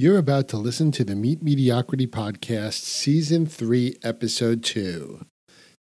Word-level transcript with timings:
You're 0.00 0.16
about 0.16 0.48
to 0.48 0.56
listen 0.56 0.92
to 0.92 1.04
the 1.04 1.14
Meet 1.14 1.42
Mediocrity 1.42 2.06
Podcast, 2.06 2.84
Season 2.84 3.44
3, 3.44 3.98
Episode 4.02 4.64
2, 4.64 5.26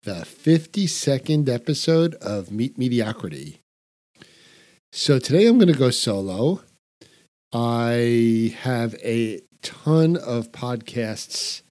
the 0.03 0.27
52nd 0.27 1.48
episode 1.48 2.14
of 2.17 2.51
Meet 2.51 2.77
Mediocrity. 2.77 3.61
So 4.93 5.19
today 5.19 5.46
I'm 5.46 5.56
going 5.56 5.72
to 5.72 5.79
go 5.79 5.88
solo. 5.88 6.61
I 7.51 8.54
have 8.61 8.95
a 9.03 9.40
ton 9.62 10.18
of 10.18 10.52
podcasts 10.52 11.62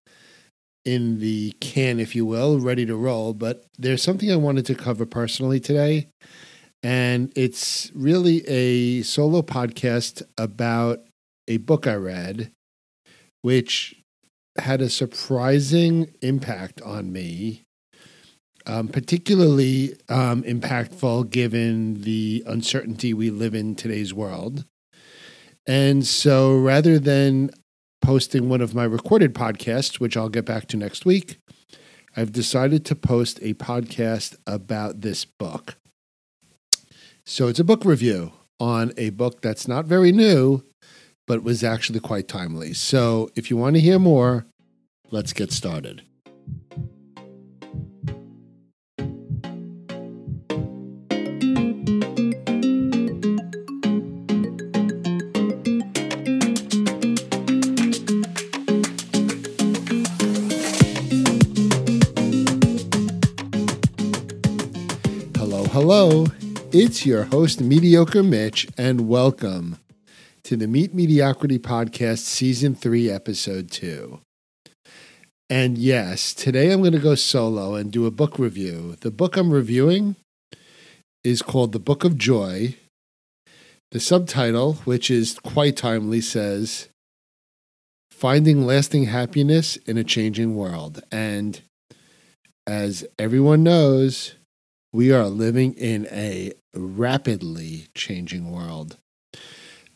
in 0.83 1.19
the 1.19 1.53
can, 1.59 1.99
if 1.99 2.15
you 2.15 2.25
will, 2.25 2.59
ready 2.59 2.87
to 2.87 2.95
roll, 2.95 3.35
but 3.35 3.63
there's 3.77 4.01
something 4.01 4.31
I 4.31 4.37
wanted 4.37 4.65
to 4.65 4.73
cover 4.73 5.05
personally 5.05 5.59
today. 5.59 6.07
And 6.81 7.31
it's 7.35 7.91
really 7.93 8.43
a 8.47 9.03
solo 9.03 9.43
podcast 9.43 10.23
about 10.35 11.01
a 11.47 11.57
book 11.57 11.87
I 11.87 11.95
read, 11.95 12.51
which 13.41 13.95
had 14.57 14.81
a 14.81 14.89
surprising 14.89 16.13
impact 16.21 16.81
on 16.81 17.11
me, 17.11 17.63
um, 18.65 18.87
particularly 18.87 19.95
um, 20.09 20.43
impactful 20.43 21.29
given 21.31 22.01
the 22.01 22.43
uncertainty 22.45 23.13
we 23.13 23.29
live 23.29 23.55
in 23.55 23.75
today's 23.75 24.13
world. 24.13 24.65
And 25.65 26.05
so 26.05 26.55
rather 26.55 26.99
than 26.99 27.49
posting 28.01 28.49
one 28.49 28.61
of 28.61 28.75
my 28.75 28.83
recorded 28.83 29.33
podcasts, 29.33 29.99
which 29.99 30.17
I'll 30.17 30.29
get 30.29 30.45
back 30.45 30.67
to 30.67 30.77
next 30.77 31.05
week, 31.05 31.37
I've 32.15 32.31
decided 32.31 32.85
to 32.85 32.95
post 32.95 33.39
a 33.41 33.53
podcast 33.55 34.35
about 34.45 35.01
this 35.01 35.25
book. 35.25 35.77
So 37.25 37.47
it's 37.47 37.59
a 37.59 37.63
book 37.63 37.85
review 37.85 38.33
on 38.59 38.91
a 38.97 39.09
book 39.11 39.41
that's 39.41 39.67
not 39.67 39.85
very 39.85 40.11
new, 40.11 40.63
but 41.27 41.43
was 41.43 41.63
actually 41.63 41.99
quite 41.99 42.27
timely. 42.27 42.73
So 42.73 43.29
if 43.35 43.49
you 43.49 43.57
want 43.57 43.75
to 43.75 43.81
hear 43.81 43.99
more, 43.99 44.45
let's 45.11 45.33
get 45.33 45.51
started. 45.51 46.03
Hello, 65.37 65.65
hello. 65.65 66.25
It's 66.71 67.05
your 67.05 67.25
host, 67.25 67.61
Mediocre 67.61 68.23
Mitch, 68.23 68.67
and 68.77 69.07
welcome 69.07 69.77
to 70.53 70.57
the 70.57 70.67
Meet 70.67 70.93
Mediocrity 70.93 71.57
Podcast, 71.57 72.19
Season 72.19 72.75
3, 72.75 73.09
Episode 73.09 73.71
2. 73.71 74.19
And 75.49 75.79
yes, 75.79 76.31
today 76.31 76.71
I'm 76.71 76.81
going 76.81 76.93
to 76.93 76.99
go 76.99 77.15
solo 77.15 77.73
and 77.73 77.91
do 77.91 78.05
a 78.05 78.11
book 78.11 78.37
review. 78.37 78.95
The 79.01 79.09
book 79.09 79.35
I'm 79.35 79.49
reviewing 79.49 80.15
is 81.23 81.41
called 81.41 81.71
The 81.71 81.79
Book 81.79 82.03
of 82.03 82.19
Joy. 82.19 82.75
The 83.89 83.99
subtitle, 83.99 84.73
which 84.85 85.09
is 85.09 85.39
quite 85.39 85.75
timely, 85.75 86.21
says 86.21 86.87
Finding 88.11 88.63
Lasting 88.63 89.05
Happiness 89.05 89.77
in 89.87 89.97
a 89.97 90.03
Changing 90.03 90.55
World. 90.55 91.01
And 91.11 91.61
as 92.67 93.07
everyone 93.17 93.63
knows, 93.63 94.35
we 94.93 95.11
are 95.11 95.25
living 95.25 95.73
in 95.73 96.05
a 96.11 96.53
rapidly 96.75 97.87
changing 97.95 98.51
world. 98.51 98.97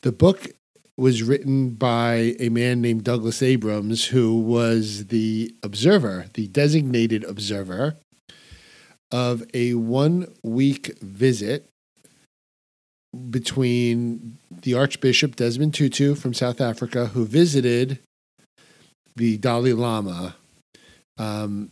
The 0.07 0.13
book 0.13 0.47
was 0.95 1.21
written 1.21 1.71
by 1.71 2.37
a 2.39 2.47
man 2.47 2.79
named 2.79 3.03
Douglas 3.03 3.43
Abrams, 3.43 4.05
who 4.05 4.39
was 4.39 5.07
the 5.07 5.53
observer, 5.61 6.27
the 6.33 6.47
designated 6.47 7.25
observer 7.25 7.97
of 9.11 9.43
a 9.53 9.73
one 9.73 10.33
week 10.43 10.97
visit 11.01 11.67
between 13.29 14.37
the 14.49 14.75
Archbishop 14.75 15.35
Desmond 15.35 15.73
Tutu 15.73 16.15
from 16.15 16.33
South 16.33 16.61
Africa, 16.61 17.07
who 17.07 17.25
visited 17.25 17.99
the 19.17 19.35
Dalai 19.35 19.73
Lama 19.73 20.37
um, 21.17 21.69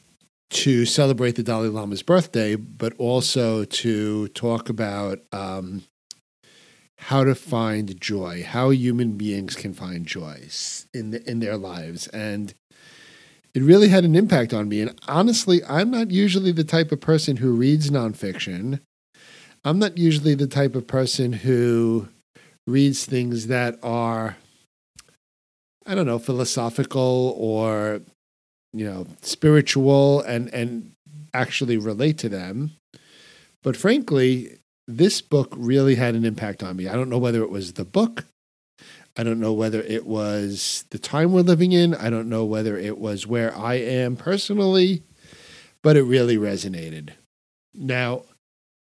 to 0.50 0.86
celebrate 0.86 1.38
the 1.38 1.44
Dalai 1.44 1.70
Lama's 1.70 2.04
birthday, 2.04 2.58
but 2.58 2.92
also 2.98 3.64
to 3.64 4.28
talk 4.28 4.68
about 4.68 5.20
um, 5.32 5.84
how 6.98 7.24
to 7.24 7.36
find 7.36 8.00
joy, 8.00 8.44
how 8.44 8.70
human 8.70 9.18
beings 9.18 9.56
can 9.56 9.74
find 9.74 10.06
joy 10.06 10.42
in 10.94 11.12
the, 11.12 11.30
in 11.30 11.40
their 11.40 11.58
lives, 11.58 12.08
and 12.08 12.54
it 13.54 13.64
really 13.64 13.88
had 13.88 14.04
an 14.04 14.16
impact 14.16 14.54
on 14.54 14.68
me. 14.68 14.82
And 14.82 15.00
honestly, 15.08 15.64
I'm 15.64 15.90
not 15.90 16.12
usually 16.12 16.52
the 16.52 16.66
type 16.66 16.92
of 16.92 17.00
person 17.00 17.38
who 17.38 17.54
reads 17.54 17.90
nonfiction. 17.90 18.82
I'm 19.64 19.80
not 19.80 19.98
usually 19.98 20.36
the 20.36 20.48
type 20.48 20.76
of 20.76 20.88
person 20.88 21.32
who 21.32 22.10
reads 22.68 23.06
things 23.06 23.48
that 23.48 23.80
are, 23.82 24.36
I 25.86 25.96
don't 25.96 26.06
know, 26.06 26.20
philosophical 26.20 27.36
or 27.38 28.02
you 28.74 28.86
know 28.86 29.08
spiritual 29.22 30.20
and 30.22 30.54
and 30.54 30.92
actually 31.34 31.78
relate 31.78 32.18
to 32.20 32.30
them. 32.30 32.72
But 33.64 33.78
frankly, 33.78 34.60
this 34.88 35.22
book 35.22 35.54
really 35.56 35.96
had 35.96 36.16
an 36.16 36.26
impact 36.26 36.64
on 36.64 36.76
me. 36.76 36.88
I 36.88 36.94
don't 36.94 37.10
know 37.10 37.18
whether 37.18 37.42
it 37.42 37.50
was 37.50 37.74
the 37.74 37.86
book. 37.86 38.26
I 39.18 39.24
don't 39.24 39.40
know 39.40 39.54
whether 39.54 39.82
it 39.82 40.06
was 40.06 40.86
the 40.90 41.00
time 41.00 41.32
we're 41.32 41.42
living 41.42 41.72
in. 41.72 41.96
I 41.96 42.10
don't 42.10 42.30
know 42.30 42.44
whether 42.44 42.78
it 42.78 42.98
was 42.98 43.26
where 43.26 43.56
I 43.56 43.76
am 43.76 44.18
personally, 44.18 45.04
but 45.82 45.96
it 45.96 46.04
really 46.04 46.38
resonated. 46.38 47.12
Now, 47.74 48.24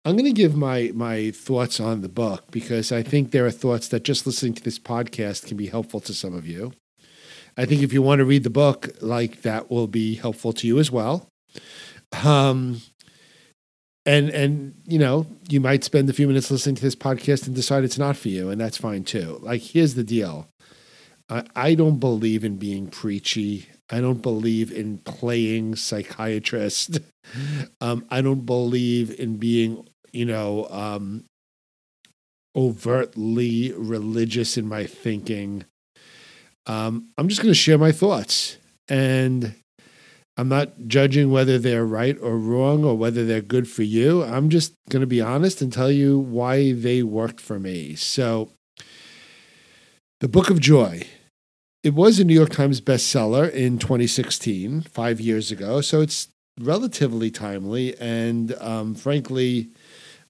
I'm 0.04 0.16
going 0.16 0.24
to 0.24 0.32
give 0.32 0.56
my 0.56 0.92
my 0.94 1.32
thoughts 1.32 1.80
on 1.80 2.00
the 2.00 2.08
book 2.08 2.50
because 2.50 2.92
I 2.92 3.02
think 3.02 3.30
there 3.30 3.46
are 3.46 3.50
thoughts 3.50 3.88
that 3.88 4.04
just 4.04 4.26
listening 4.26 4.54
to 4.54 4.62
this 4.62 4.78
podcast 4.78 5.46
can 5.46 5.56
be 5.56 5.66
helpful 5.66 6.00
to 6.00 6.14
some 6.14 6.34
of 6.34 6.46
you. 6.46 6.72
I 7.56 7.64
think 7.64 7.82
if 7.82 7.92
you 7.92 8.02
want 8.02 8.18
to 8.18 8.24
read 8.24 8.44
the 8.44 8.50
book, 8.50 8.88
like 9.00 9.42
that 9.42 9.70
will 9.70 9.86
be 9.86 10.14
helpful 10.14 10.52
to 10.54 10.66
you 10.66 10.78
as 10.78 10.90
well. 10.90 11.26
Um, 12.24 12.82
and 14.06 14.31
and 14.31 14.75
you 14.87 14.99
know 14.99 15.27
you 15.49 15.61
might 15.61 15.84
spend 15.84 16.09
a 16.09 16.12
few 16.12 16.28
minutes 16.28 16.50
listening 16.50 16.77
to 16.77 16.83
this 16.83 16.97
podcast 16.97 17.47
and 17.47 17.55
decide 17.55 17.84
it's 17.84 17.99
not 17.99 18.17
for 18.17 18.28
you 18.28 18.49
and 18.49 18.61
that's 18.61 18.78
fine 18.78 19.05
too. 19.05 19.39
Like 19.43 19.61
here's 19.61 19.94
the 19.94 20.05
deal. 20.05 20.49
I, 21.28 21.75
don't 21.75 21.99
believe 21.99 22.44
in 22.44 22.56
being 22.56 22.87
preachy. 22.87 23.67
I 23.91 24.00
don't 24.00 24.22
believe 24.22 24.71
in 24.71 24.99
playing 24.99 25.77
psychiatrist. 25.77 27.00
Um, 27.81 28.06
i 28.09 28.21
don't 28.22 28.47
believe 28.47 29.19
in 29.19 29.37
being 29.37 29.89
you 30.12 30.25
know 30.25 30.69
um, 30.71 31.25
overtly 32.55 33.73
religious 33.73 34.56
in 34.56 34.69
my 34.69 34.87
thinking. 34.87 35.65
Um, 36.67 37.09
i'm 37.19 37.27
just 37.27 37.43
going 37.43 37.50
to 37.50 37.59
share 37.59 37.78
my 37.78 37.91
thoughts. 37.91 38.59
And 38.88 39.56
I'm 40.36 40.48
not 40.48 40.86
judging 40.86 41.30
whether 41.30 41.58
they're 41.58 41.86
right 41.86 42.16
or 42.20 42.38
wrong 42.38 42.84
or 42.84 42.94
whether 42.97 43.24
they're 43.24 43.41
good 43.41 43.69
for 43.69 43.82
you. 43.82 44.22
I'm 44.22 44.50
just 44.50 44.74
going 44.91 45.00
to 45.00 45.06
be 45.06 45.20
honest 45.20 45.62
and 45.62 45.72
tell 45.72 45.91
you 45.91 46.19
why 46.19 46.72
they 46.72 47.02
worked 47.02 47.41
for 47.41 47.58
me. 47.58 47.94
So, 47.94 48.50
The 50.20 50.28
Book 50.28 50.50
of 50.50 50.60
Joy. 50.60 51.02
It 51.82 51.94
was 51.94 52.19
a 52.19 52.25
New 52.25 52.34
York 52.34 52.50
Times 52.50 52.80
bestseller 52.80 53.50
in 53.50 53.78
2016, 53.78 54.82
five 54.82 55.20
years 55.20 55.50
ago. 55.50 55.80
So, 55.80 56.02
it's 56.02 56.28
relatively 56.60 57.30
timely 57.30 57.96
and, 57.98 58.54
um, 58.60 58.94
frankly, 58.94 59.70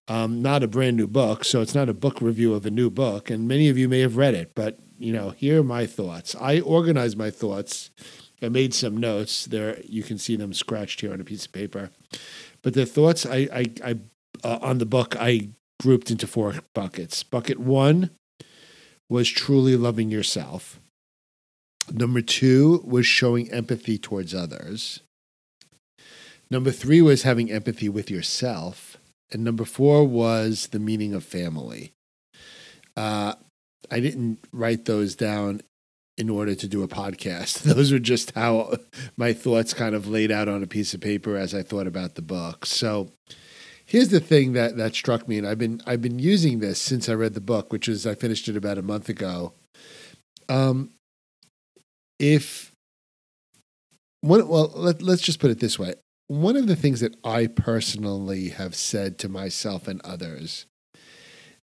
um, 0.07 0.41
not 0.41 0.63
a 0.63 0.69
brand 0.69 0.97
new 0.97 1.09
book. 1.09 1.45
So, 1.45 1.63
it's 1.63 1.75
not 1.75 1.89
a 1.89 1.95
book 1.95 2.21
review 2.21 2.55
of 2.55 2.65
a 2.65 2.71
new 2.71 2.91
book. 2.91 3.29
And 3.29 3.49
many 3.49 3.69
of 3.69 3.77
you 3.77 3.89
may 3.89 4.01
have 4.01 4.17
read 4.17 4.35
it, 4.35 4.53
but, 4.55 4.79
you 4.99 5.13
know, 5.13 5.31
here 5.31 5.61
are 5.61 5.65
my 5.65 5.85
thoughts. 5.85 6.37
I 6.41 6.61
organize 6.61 7.17
my 7.17 7.31
thoughts 7.31 7.91
I 8.43 8.49
made 8.49 8.75
some 8.75 8.97
notes 8.97 9.47
there. 9.47 9.81
You 9.85 10.03
can 10.03 10.19
see 10.19 10.37
them 10.37 10.53
scratched 10.53 11.01
here 11.01 11.13
on 11.13 11.21
a 11.21 11.25
piece 11.25 11.47
of 11.47 11.53
paper. 11.53 11.91
But 12.63 12.75
the 12.75 12.87
thoughts 12.87 13.25
I, 13.25 13.49
I, 13.53 13.65
I 13.85 13.99
uh, 14.45 14.59
on 14.61 14.79
the 14.79 14.87
book 14.87 15.17
I 15.19 15.51
grouped 15.81 16.11
into 16.11 16.27
four 16.27 16.55
buckets. 16.75 17.23
Bucket 17.23 17.59
one 17.59 18.11
was 19.09 19.29
truly 19.29 19.77
loving 19.77 20.11
yourself. 20.11 20.81
Number 21.91 22.21
two 22.21 22.83
was 22.85 23.07
showing 23.07 23.51
empathy 23.51 23.99
towards 23.99 24.35
others. 24.35 25.01
Number 26.51 26.71
three 26.71 27.01
was 27.01 27.23
having 27.23 27.51
empathy 27.51 27.89
with 27.89 28.11
yourself. 28.11 28.99
And 29.33 29.43
number 29.43 29.65
four 29.65 30.05
was 30.05 30.69
the 30.69 30.79
meaning 30.79 31.15
of 31.15 31.25
family. 31.25 31.93
Uh, 32.97 33.35
I 33.91 34.01
didn't 34.01 34.39
write 34.53 34.85
those 34.85 35.15
down 35.15 35.63
in 36.19 36.31
order 36.31 36.55
to 36.55 36.69
do 36.69 36.83
a 36.83 36.89
podcast. 36.89 37.63
Those 37.75 37.93
are 37.93 37.99
just 37.99 38.33
how 38.35 38.77
my 39.17 39.33
thoughts 39.33 39.75
kind 39.75 39.95
of 39.95 40.09
laid 40.09 40.31
out 40.31 40.49
on 40.49 40.63
a 40.63 40.67
piece 40.67 40.95
of 40.95 41.01
paper 41.01 41.37
as 41.37 41.55
I 41.55 41.63
thought 41.63 41.87
about 41.87 42.15
the 42.15 42.23
book. 42.23 42.67
So 42.67 43.11
here's 43.85 44.09
the 44.09 44.21
thing 44.21 44.53
that 44.55 44.77
that 44.77 44.95
struck 44.95 45.29
me, 45.29 45.39
and 45.39 45.47
I've 45.47 45.59
been 45.59 45.81
I've 45.87 46.03
been 46.03 46.19
using 46.19 46.61
this 46.61 46.81
since 46.81 47.09
I 47.09 47.15
read 47.15 47.35
the 47.35 47.41
book, 47.41 47.73
which 47.73 47.89
is 47.89 48.07
I 48.07 48.15
finished 48.15 48.49
it 48.49 48.57
about 48.57 48.79
a 48.79 48.83
month 48.83 49.09
ago. 49.09 49.53
Um, 50.49 50.91
if 52.19 52.73
one 54.21 54.47
well 54.49 54.73
let, 54.75 55.03
let's 55.03 55.23
just 55.23 55.41
put 55.41 55.51
it 55.51 55.61
this 55.61 55.79
way 55.79 55.95
one 56.29 56.57
of 56.57 56.67
the 56.67 56.77
things 56.77 57.01
that 57.01 57.17
i 57.25 57.47
personally 57.47 58.49
have 58.51 58.75
said 58.75 59.19
to 59.19 59.29
myself 59.29 59.87
and 59.87 60.01
others 60.03 60.67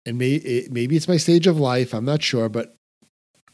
and 0.06 0.18
may, 0.18 0.32
it, 0.34 0.72
maybe 0.72 0.96
it's 0.96 1.08
my 1.08 1.18
stage 1.18 1.48
of 1.48 1.60
life 1.60 1.94
i'm 1.94 2.06
not 2.06 2.22
sure 2.22 2.50
but 2.50 2.76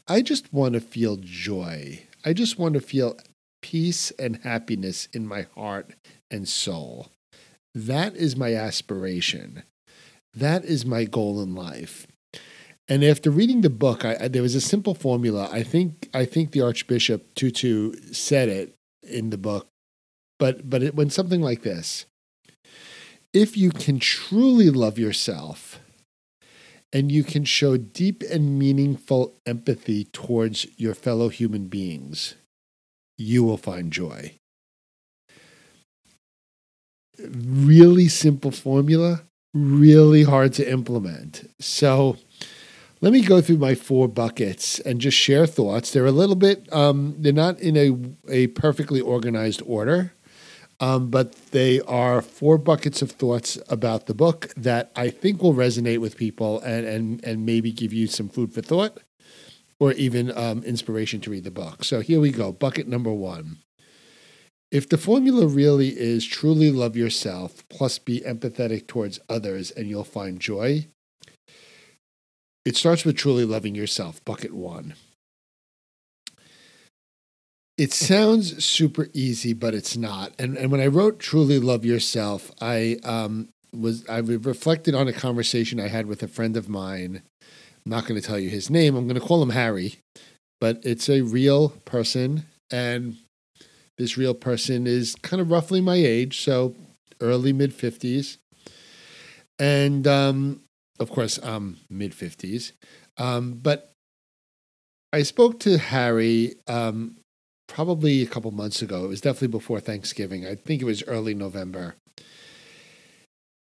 i 0.08 0.22
just 0.22 0.52
want 0.52 0.74
to 0.74 0.80
feel 0.80 1.16
joy. 1.20 2.02
I 2.24 2.32
just 2.32 2.58
want 2.58 2.74
to 2.74 2.80
feel 2.80 3.16
peace 3.62 4.10
and 4.18 4.42
happiness 4.42 5.08
in 5.12 5.26
my 5.26 5.46
heart 5.54 5.94
and 6.30 6.48
soul. 6.48 7.08
That 7.74 8.16
is 8.16 8.36
my 8.36 8.54
aspiration. 8.54 9.62
That 10.34 10.64
is 10.64 10.84
my 10.84 11.04
goal 11.04 11.40
in 11.40 11.54
life. 11.54 12.06
And 12.88 13.04
after 13.04 13.30
reading 13.30 13.60
the 13.60 13.70
book, 13.70 14.04
I, 14.04 14.16
I, 14.20 14.28
there 14.28 14.42
was 14.42 14.54
a 14.54 14.60
simple 14.60 14.94
formula. 14.94 15.48
I 15.52 15.62
think 15.62 16.08
I 16.14 16.24
think 16.24 16.52
the 16.52 16.62
Archbishop 16.62 17.34
Tutu 17.34 17.92
said 18.12 18.48
it 18.48 18.74
in 19.02 19.30
the 19.30 19.36
book, 19.36 19.66
but 20.38 20.68
but 20.70 20.82
it 20.82 20.94
went 20.94 21.12
something 21.12 21.42
like 21.42 21.62
this: 21.62 22.06
If 23.34 23.58
you 23.58 23.70
can 23.70 23.98
truly 23.98 24.70
love 24.70 24.98
yourself, 24.98 25.80
and 26.92 27.12
you 27.12 27.22
can 27.22 27.44
show 27.44 27.76
deep 27.76 28.22
and 28.22 28.58
meaningful 28.58 29.34
empathy 29.46 30.04
towards 30.04 30.66
your 30.78 30.94
fellow 30.94 31.28
human 31.28 31.66
beings, 31.66 32.34
you 33.16 33.44
will 33.44 33.58
find 33.58 33.92
joy. 33.92 34.34
Really 37.18 38.08
simple 38.08 38.52
formula, 38.52 39.22
really 39.52 40.22
hard 40.22 40.52
to 40.54 40.70
implement. 40.70 41.50
So 41.60 42.16
let 43.00 43.12
me 43.12 43.22
go 43.22 43.40
through 43.40 43.58
my 43.58 43.74
four 43.74 44.08
buckets 44.08 44.80
and 44.80 45.00
just 45.00 45.16
share 45.16 45.46
thoughts. 45.46 45.92
They're 45.92 46.06
a 46.06 46.12
little 46.12 46.36
bit, 46.36 46.72
um, 46.72 47.16
they're 47.18 47.32
not 47.32 47.58
in 47.60 47.76
a, 47.76 48.32
a 48.32 48.46
perfectly 48.48 49.00
organized 49.00 49.62
order, 49.66 50.12
um, 50.80 51.10
but 51.10 51.32
they 51.50 51.80
are 51.82 52.22
four 52.22 52.58
buckets 52.58 53.02
of 53.02 53.12
thoughts 53.12 53.58
about 53.68 54.06
the 54.06 54.14
book 54.14 54.52
that 54.56 54.92
I 54.94 55.10
think 55.10 55.42
will 55.42 55.54
resonate 55.54 55.98
with 55.98 56.16
people 56.16 56.60
and, 56.60 56.86
and, 56.86 57.24
and 57.24 57.44
maybe 57.44 57.72
give 57.72 57.92
you 57.92 58.06
some 58.06 58.28
food 58.28 58.52
for 58.52 58.62
thought 58.62 59.00
or 59.80 59.92
even 59.92 60.36
um, 60.36 60.62
inspiration 60.62 61.20
to 61.22 61.30
read 61.30 61.44
the 61.44 61.50
book. 61.50 61.84
So 61.84 62.00
here 62.00 62.20
we 62.20 62.30
go. 62.30 62.52
Bucket 62.52 62.88
number 62.88 63.12
one. 63.12 63.58
If 64.70 64.88
the 64.88 64.98
formula 64.98 65.46
really 65.46 65.98
is 65.98 66.26
truly 66.26 66.70
love 66.70 66.96
yourself 66.96 67.66
plus 67.68 67.98
be 67.98 68.20
empathetic 68.20 68.86
towards 68.86 69.18
others 69.28 69.70
and 69.70 69.88
you'll 69.88 70.04
find 70.04 70.38
joy, 70.38 70.86
it 72.64 72.76
starts 72.76 73.04
with 73.04 73.16
truly 73.16 73.46
loving 73.46 73.74
yourself, 73.74 74.22
bucket 74.26 74.52
one. 74.52 74.94
It 77.78 77.92
sounds 77.92 78.64
super 78.64 79.08
easy, 79.14 79.52
but 79.52 79.72
it's 79.72 79.96
not. 79.96 80.32
And 80.36 80.58
and 80.58 80.72
when 80.72 80.80
I 80.80 80.88
wrote 80.88 81.20
"Truly 81.20 81.60
Love 81.60 81.84
Yourself," 81.84 82.50
I 82.60 82.98
um, 83.04 83.50
was 83.72 84.04
I 84.08 84.18
reflected 84.18 84.96
on 84.96 85.06
a 85.06 85.12
conversation 85.12 85.78
I 85.78 85.86
had 85.86 86.06
with 86.06 86.22
a 86.24 86.28
friend 86.28 86.56
of 86.56 86.68
mine. 86.68 87.22
I'm 87.40 87.90
not 87.90 88.06
going 88.06 88.20
to 88.20 88.26
tell 88.26 88.38
you 88.38 88.50
his 88.50 88.68
name. 88.68 88.96
I'm 88.96 89.06
going 89.06 89.20
to 89.20 89.24
call 89.24 89.40
him 89.40 89.50
Harry, 89.50 90.00
but 90.60 90.80
it's 90.82 91.08
a 91.08 91.22
real 91.22 91.68
person, 91.84 92.46
and 92.68 93.16
this 93.96 94.18
real 94.18 94.34
person 94.34 94.88
is 94.88 95.14
kind 95.22 95.40
of 95.40 95.52
roughly 95.52 95.80
my 95.80 95.96
age, 95.96 96.40
so 96.40 96.74
early 97.20 97.52
mid 97.52 97.72
fifties, 97.72 98.38
and 99.60 100.04
um, 100.08 100.62
of 100.98 101.10
course, 101.10 101.38
mid 101.88 102.12
50s. 102.12 102.72
Um, 103.18 103.54
but 103.54 103.92
I 105.12 105.22
spoke 105.22 105.60
to 105.60 105.78
Harry 105.78 106.56
um, 106.66 107.16
probably 107.68 108.22
a 108.22 108.26
couple 108.26 108.50
months 108.50 108.82
ago. 108.82 109.04
It 109.04 109.08
was 109.08 109.20
definitely 109.20 109.48
before 109.48 109.78
Thanksgiving. 109.78 110.44
I 110.44 110.56
think 110.56 110.82
it 110.82 110.86
was 110.86 111.04
early 111.04 111.34
November. 111.34 111.94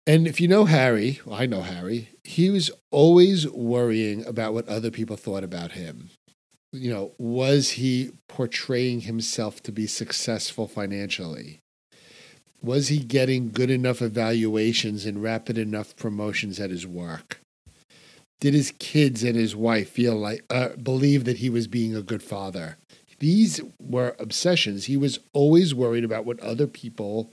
And 0.07 0.27
if 0.27 0.41
you 0.41 0.49
know 0.49 0.65
Harry, 0.65 1.21
well, 1.27 1.39
I 1.41 1.47
know 1.47 1.63
Harry, 1.63 2.11
he 2.25 2.49
was 2.49 2.71
always 2.91 3.47
worrying 3.51 4.25
about 4.25 4.55
what 4.55 4.69
other 4.69 4.91
people 4.91 5.17
thought 5.17 5.45
about 5.45 5.73
him. 5.73 6.11
You 6.73 6.91
know, 6.91 7.13
was 7.19 7.73
he 7.73 8.13
portraying 8.29 9.01
himself 9.01 9.63
to 9.65 9.73
be 9.73 9.87
successful 9.87 10.67
financially? 10.67 11.59
Was 12.63 12.89
he 12.89 12.99
getting 12.99 13.51
good 13.51 13.71
enough 13.71 14.01
evaluations 14.01 15.05
and 15.05 15.23
rapid 15.23 15.59
enough 15.59 15.95
promotions 15.97 16.59
at 16.59 16.71
his 16.71 16.87
work? 16.87 17.41
Did 18.41 18.55
his 18.55 18.73
kids 18.79 19.23
and 19.25 19.37
his 19.37 19.57
wife 19.57 19.91
feel 19.91 20.17
like 20.17 20.45
uh, 20.49 20.71
believe 20.83 21.25
that 21.25 21.39
he 21.39 21.51
was 21.51 21.67
being 21.67 21.95
a 21.95 22.03
good 22.03 22.23
father? 22.23 22.77
These 23.21 23.61
were 23.81 24.15
obsessions. 24.19 24.85
He 24.85 24.97
was 24.97 25.19
always 25.33 25.75
worried 25.75 26.05
about 26.05 26.25
what 26.25 26.41
other 26.41 26.67
people 26.67 27.33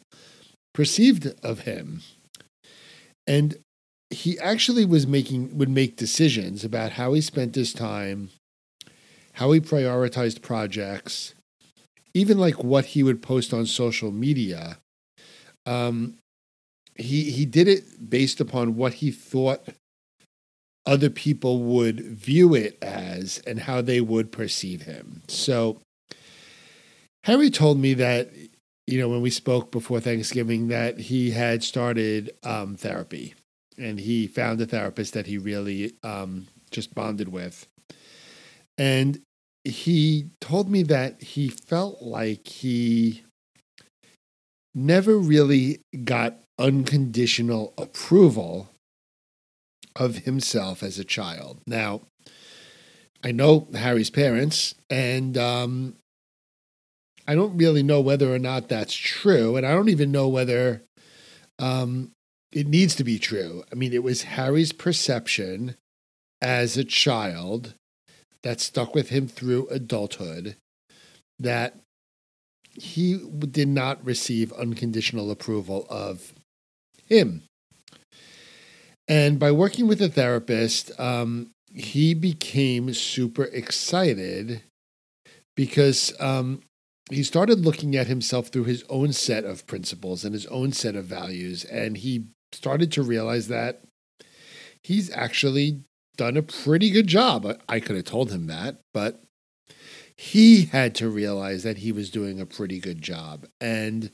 perceived 0.73 1.33
of 1.43 1.61
him. 1.61 2.01
And 3.27 3.57
he 4.09 4.39
actually 4.39 4.85
was 4.85 5.07
making 5.07 5.57
would 5.57 5.69
make 5.69 5.95
decisions 5.95 6.63
about 6.63 6.93
how 6.93 7.13
he 7.13 7.21
spent 7.21 7.55
his 7.55 7.73
time, 7.73 8.29
how 9.33 9.51
he 9.51 9.59
prioritized 9.59 10.41
projects, 10.41 11.33
even 12.13 12.37
like 12.37 12.63
what 12.63 12.85
he 12.85 13.03
would 13.03 13.21
post 13.21 13.53
on 13.53 13.65
social 13.65 14.11
media 14.11 14.77
um, 15.65 16.17
he 16.95 17.31
he 17.31 17.45
did 17.45 17.67
it 17.67 18.09
based 18.09 18.39
upon 18.39 18.75
what 18.75 18.95
he 18.95 19.11
thought 19.11 19.67
other 20.85 21.09
people 21.09 21.63
would 21.63 21.99
view 21.99 22.53
it 22.53 22.77
as 22.81 23.39
and 23.47 23.61
how 23.61 23.81
they 23.81 24.01
would 24.01 24.31
perceive 24.31 24.83
him. 24.83 25.23
So 25.27 25.79
Harry 27.23 27.49
told 27.49 27.79
me 27.79 27.93
that 27.95 28.29
you 28.87 28.99
know 28.99 29.09
when 29.09 29.21
we 29.21 29.31
spoke 29.31 29.71
before 29.71 29.99
Thanksgiving 29.99 30.67
that 30.67 30.99
he 30.99 31.31
had 31.31 31.63
started 31.63 32.31
um, 32.43 32.75
therapy 32.75 33.33
and 33.77 33.99
he 33.99 34.27
found 34.27 34.61
a 34.61 34.65
therapist 34.65 35.13
that 35.13 35.25
he 35.27 35.37
really 35.37 35.93
um, 36.03 36.47
just 36.71 36.93
bonded 36.93 37.29
with, 37.29 37.67
and 38.77 39.19
he 39.63 40.29
told 40.39 40.69
me 40.69 40.83
that 40.83 41.21
he 41.21 41.49
felt 41.49 42.01
like 42.01 42.47
he 42.47 43.23
never 44.75 45.17
really 45.17 45.81
got 46.03 46.37
unconditional 46.59 47.73
approval 47.77 48.69
of 49.95 50.19
himself 50.19 50.83
as 50.83 50.99
a 50.99 51.03
child. 51.03 51.61
Now, 51.65 52.01
I 53.23 53.31
know 53.31 53.67
Harry's 53.73 54.09
parents, 54.09 54.75
and 54.89 55.37
um, 55.37 55.95
I 57.27 57.35
don't 57.35 57.57
really 57.57 57.83
know 57.83 58.01
whether 58.01 58.33
or 58.33 58.39
not 58.39 58.69
that's 58.69 58.93
true, 58.93 59.55
and 59.55 59.65
I 59.65 59.71
don't 59.71 59.89
even 59.89 60.11
know 60.11 60.27
whether 60.27 60.83
um, 61.57 62.11
it 62.51 62.67
needs 62.67 62.95
to 62.95 63.03
be 63.03 63.17
true. 63.17 63.63
I 63.71 63.75
mean, 63.75 63.93
it 63.93 64.03
was 64.03 64.23
Harry's 64.23 64.71
perception 64.71 65.75
as 66.41 66.77
a 66.77 66.83
child 66.83 67.73
that 68.43 68.61
stuck 68.61 68.93
with 68.93 69.09
him 69.09 69.27
through 69.27 69.67
adulthood 69.69 70.55
that 71.39 71.75
he 72.73 73.17
did 73.49 73.67
not 73.67 74.05
receive 74.05 74.53
unconditional 74.53 75.31
approval 75.31 75.87
of 75.89 76.33
him. 77.07 77.43
And 79.07 79.39
by 79.39 79.51
working 79.51 79.87
with 79.87 80.01
a 80.01 80.09
therapist, 80.09 80.91
um, 80.99 81.51
he 81.73 82.13
became 82.13 82.93
super 82.93 83.43
excited 83.43 84.61
because 85.55 86.13
um, 86.19 86.61
he 87.09 87.23
started 87.23 87.59
looking 87.59 87.95
at 87.95 88.07
himself 88.07 88.47
through 88.47 88.63
his 88.63 88.83
own 88.89 89.13
set 89.13 89.43
of 89.43 89.67
principles 89.67 90.25
and 90.25 90.33
his 90.33 90.45
own 90.47 90.71
set 90.71 90.95
of 90.95 91.05
values. 91.05 91.63
And 91.65 91.97
he 91.97 92.25
started 92.51 92.91
to 92.93 93.03
realize 93.03 93.47
that 93.49 93.81
he's 94.81 95.11
actually 95.11 95.83
done 96.17 96.37
a 96.37 96.41
pretty 96.41 96.89
good 96.89 97.07
job. 97.07 97.59
I 97.67 97.79
could 97.79 97.95
have 97.95 98.05
told 98.05 98.31
him 98.31 98.47
that, 98.47 98.79
but 98.93 99.21
he 100.17 100.65
had 100.65 100.95
to 100.95 101.09
realize 101.09 101.63
that 101.63 101.79
he 101.79 101.91
was 101.91 102.09
doing 102.09 102.39
a 102.39 102.45
pretty 102.45 102.79
good 102.79 103.01
job 103.01 103.45
and 103.59 104.11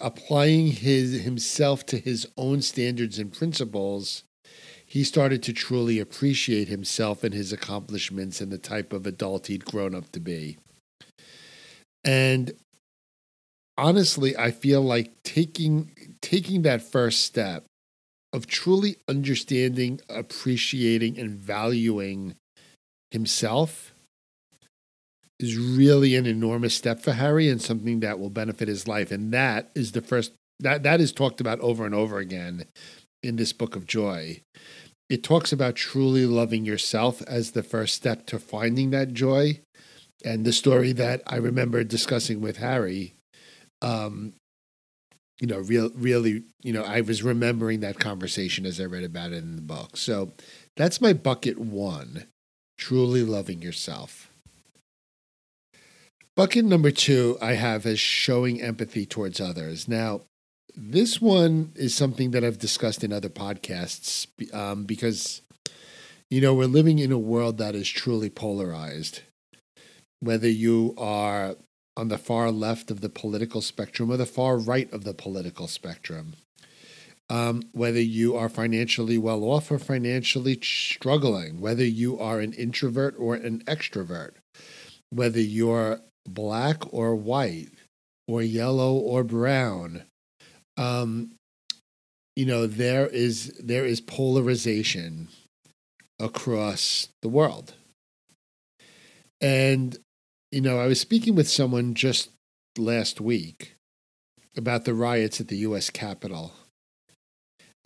applying 0.00 0.68
his 0.68 1.22
himself 1.22 1.84
to 1.86 1.98
his 1.98 2.26
own 2.36 2.62
standards 2.62 3.18
and 3.18 3.32
principles 3.32 4.22
he 4.86 5.04
started 5.04 5.42
to 5.42 5.52
truly 5.52 5.98
appreciate 5.98 6.68
himself 6.68 7.22
and 7.22 7.34
his 7.34 7.52
accomplishments 7.52 8.40
and 8.40 8.50
the 8.50 8.56
type 8.56 8.94
of 8.94 9.06
adult 9.06 9.48
he'd 9.48 9.66
grown 9.66 9.94
up 9.94 10.10
to 10.12 10.18
be. 10.20 10.56
And 12.04 12.52
honestly 13.78 14.36
i 14.36 14.50
feel 14.50 14.82
like 14.82 15.12
taking 15.22 16.16
taking 16.20 16.62
that 16.62 16.82
first 16.82 17.24
step 17.24 17.64
of 18.32 18.46
truly 18.46 18.96
understanding 19.08 20.00
appreciating 20.10 21.16
and 21.18 21.30
valuing 21.30 22.34
himself 23.12 23.94
is 25.40 25.56
really 25.56 26.16
an 26.16 26.26
enormous 26.26 26.74
step 26.74 27.00
for 27.00 27.12
Harry 27.12 27.48
and 27.48 27.62
something 27.62 28.00
that 28.00 28.18
will 28.18 28.30
benefit 28.30 28.68
his 28.68 28.88
life. 28.88 29.10
And 29.10 29.32
that 29.32 29.70
is 29.74 29.92
the 29.92 30.02
first 30.02 30.32
that 30.60 30.82
that 30.82 31.00
is 31.00 31.12
talked 31.12 31.40
about 31.40 31.60
over 31.60 31.86
and 31.86 31.94
over 31.94 32.18
again 32.18 32.64
in 33.22 33.36
this 33.36 33.52
book 33.52 33.76
of 33.76 33.86
joy. 33.86 34.40
It 35.08 35.22
talks 35.22 35.52
about 35.52 35.76
truly 35.76 36.26
loving 36.26 36.64
yourself 36.64 37.22
as 37.22 37.52
the 37.52 37.62
first 37.62 37.94
step 37.94 38.26
to 38.26 38.38
finding 38.38 38.90
that 38.90 39.12
joy. 39.14 39.60
and 40.24 40.44
the 40.44 40.52
story 40.52 40.92
that 40.92 41.22
I 41.26 41.36
remember 41.36 41.84
discussing 41.84 42.40
with 42.40 42.56
Harry, 42.56 43.14
um, 43.82 44.34
you 45.40 45.46
know, 45.46 45.58
real, 45.58 45.90
really, 45.94 46.42
you 46.62 46.72
know, 46.72 46.82
I 46.82 47.00
was 47.02 47.22
remembering 47.22 47.80
that 47.80 48.00
conversation 48.00 48.66
as 48.66 48.80
I 48.80 48.84
read 48.84 49.04
about 49.04 49.32
it 49.32 49.38
in 49.44 49.56
the 49.56 49.62
book. 49.62 49.96
So 49.96 50.32
that's 50.76 51.00
my 51.00 51.12
bucket 51.12 51.58
one 51.58 52.24
truly 52.78 53.22
loving 53.22 53.62
yourself. 53.62 54.27
Bucket 56.38 56.66
number 56.66 56.92
two 56.92 57.36
I 57.42 57.54
have 57.54 57.84
as 57.84 57.98
showing 57.98 58.62
empathy 58.62 59.04
towards 59.04 59.40
others. 59.40 59.88
Now, 59.88 60.20
this 60.76 61.20
one 61.20 61.72
is 61.74 61.96
something 61.96 62.30
that 62.30 62.44
I've 62.44 62.60
discussed 62.60 63.02
in 63.02 63.12
other 63.12 63.28
podcasts 63.28 64.28
um, 64.54 64.84
because, 64.84 65.42
you 66.30 66.40
know, 66.40 66.54
we're 66.54 66.66
living 66.66 67.00
in 67.00 67.10
a 67.10 67.18
world 67.18 67.58
that 67.58 67.74
is 67.74 67.88
truly 67.88 68.30
polarized. 68.30 69.22
Whether 70.20 70.48
you 70.48 70.94
are 70.96 71.56
on 71.96 72.06
the 72.06 72.18
far 72.18 72.52
left 72.52 72.92
of 72.92 73.00
the 73.00 73.08
political 73.08 73.60
spectrum 73.60 74.08
or 74.08 74.16
the 74.16 74.24
far 74.24 74.58
right 74.58 74.88
of 74.92 75.02
the 75.02 75.14
political 75.14 75.66
spectrum, 75.66 76.34
um, 77.28 77.64
whether 77.72 78.00
you 78.00 78.36
are 78.36 78.48
financially 78.48 79.18
well 79.18 79.42
off 79.42 79.72
or 79.72 79.78
financially 79.80 80.56
struggling, 80.62 81.60
whether 81.60 81.84
you 81.84 82.16
are 82.16 82.38
an 82.38 82.52
introvert 82.52 83.16
or 83.18 83.34
an 83.34 83.64
extrovert, 83.64 84.34
whether 85.10 85.40
you're 85.40 86.00
black 86.34 86.92
or 86.92 87.14
white 87.14 87.68
or 88.26 88.42
yellow 88.42 88.94
or 88.94 89.24
brown. 89.24 90.02
Um, 90.76 91.32
you 92.36 92.46
know 92.46 92.66
there 92.66 93.06
is 93.08 93.52
there 93.58 93.84
is 93.84 94.00
polarization 94.00 95.28
across 96.20 97.08
the 97.22 97.28
world, 97.28 97.74
and 99.40 99.96
you 100.52 100.60
know 100.60 100.78
I 100.78 100.86
was 100.86 101.00
speaking 101.00 101.34
with 101.34 101.48
someone 101.48 101.94
just 101.94 102.30
last 102.76 103.20
week 103.20 103.74
about 104.56 104.84
the 104.84 104.94
riots 104.94 105.40
at 105.40 105.48
the 105.48 105.56
U.S. 105.58 105.90
Capitol 105.90 106.52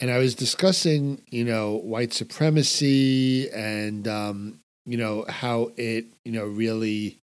and 0.02 0.10
I 0.10 0.18
was 0.18 0.34
discussing, 0.34 1.22
you 1.30 1.44
know, 1.44 1.76
white 1.76 2.12
supremacy 2.12 3.48
and, 3.50 4.08
um, 4.08 4.58
you 4.84 4.96
know, 4.96 5.24
how 5.28 5.70
it, 5.76 6.06
you 6.24 6.32
know, 6.32 6.44
really 6.44 7.20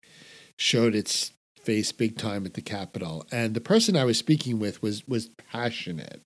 showed 0.58 0.94
its 0.94 1.32
face 1.62 1.92
big 1.92 2.18
time 2.18 2.46
at 2.46 2.54
the 2.54 2.62
Capitol. 2.62 3.26
And 3.30 3.54
the 3.54 3.60
person 3.60 3.96
I 3.96 4.04
was 4.04 4.18
speaking 4.18 4.58
with 4.58 4.82
was 4.82 5.06
was 5.06 5.30
passionate 5.50 6.22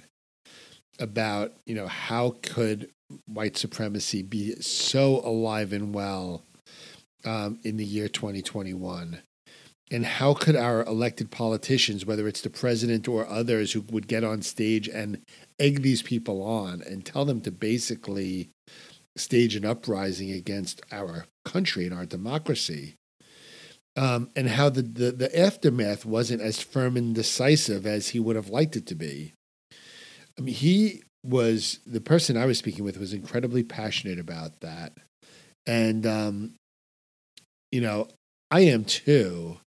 about, 0.99 1.53
you 1.67 1.75
know, 1.75 1.89
how 1.89 2.37
could 2.43 2.91
white 3.27 3.57
supremacy 3.57 4.23
be 4.23 4.55
so 4.61 5.21
alive 5.25 5.73
and 5.73 5.95
well 5.95 6.43
um, 7.25 7.59
in 7.63 7.77
the 7.77 7.85
year 7.85 8.09
2021? 8.09 9.21
And 9.91 10.07
how 10.07 10.33
could 10.33 10.57
our 10.57 10.83
elected 10.85 11.31
politicians, 11.31 12.07
whether 12.07 12.27
it's 12.27 12.41
the 12.41 12.49
president 12.49 13.07
or 13.09 13.27
others 13.27 13.73
who 13.73 13.83
would 13.91 14.09
get 14.09 14.25
on 14.25 14.41
stage 14.41 14.89
and 14.89 15.21
egg 15.59 15.83
these 15.83 16.01
people 16.01 16.43
on 16.43 16.83
and 16.83 17.05
tell 17.05 17.27
them 17.27 17.43
to 17.43 17.51
basically 17.51 18.49
stage 19.17 19.55
an 19.55 19.67
uprising 19.67 20.31
against 20.31 20.81
our 20.91 21.27
country 21.45 21.85
and 21.85 21.93
our 21.93 22.07
democracy. 22.07 22.95
Um, 23.95 24.31
and 24.35 24.49
how 24.49 24.71
the, 24.71 24.83
the, 24.83 25.13
the 25.13 25.39
aftermath 25.39 26.07
wasn't 26.07 26.41
as 26.41 26.63
firm 26.63 26.97
and 26.97 27.15
decisive 27.15 27.87
as 27.87 28.09
he 28.09 28.21
would 28.21 28.37
have 28.37 28.49
liked 28.49 28.75
it 28.75 28.87
to 28.87 28.95
be. 28.95 29.35
I 30.39 30.41
mean, 30.41 30.55
he 30.55 31.03
was 31.23 31.79
the 31.87 32.01
person 32.01 32.37
I 32.37 32.47
was 32.47 32.59
speaking 32.59 32.85
with 32.85 32.97
was 32.97 33.13
incredibly 33.13 33.63
passionate 33.63 34.19
about 34.19 34.61
that. 34.61 34.95
And, 35.67 36.07
um, 36.07 36.55
you 37.71 37.81
know, 37.81 38.09
I 38.51 38.61
am 38.61 38.85
too. 38.85 39.59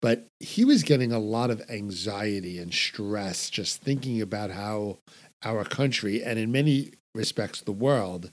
But 0.00 0.26
he 0.38 0.64
was 0.64 0.84
getting 0.84 1.12
a 1.12 1.18
lot 1.18 1.50
of 1.50 1.62
anxiety 1.68 2.58
and 2.58 2.72
stress 2.72 3.50
just 3.50 3.82
thinking 3.82 4.22
about 4.22 4.52
how 4.52 4.98
our 5.44 5.64
country, 5.64 6.22
and 6.22 6.38
in 6.38 6.52
many 6.52 6.92
respects 7.14 7.60
the 7.60 7.72
world, 7.72 8.30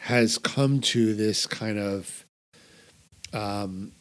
has 0.00 0.38
come 0.38 0.80
to 0.80 1.14
this 1.14 1.46
kind 1.46 1.78
of 1.78 2.26
um, 3.32 3.92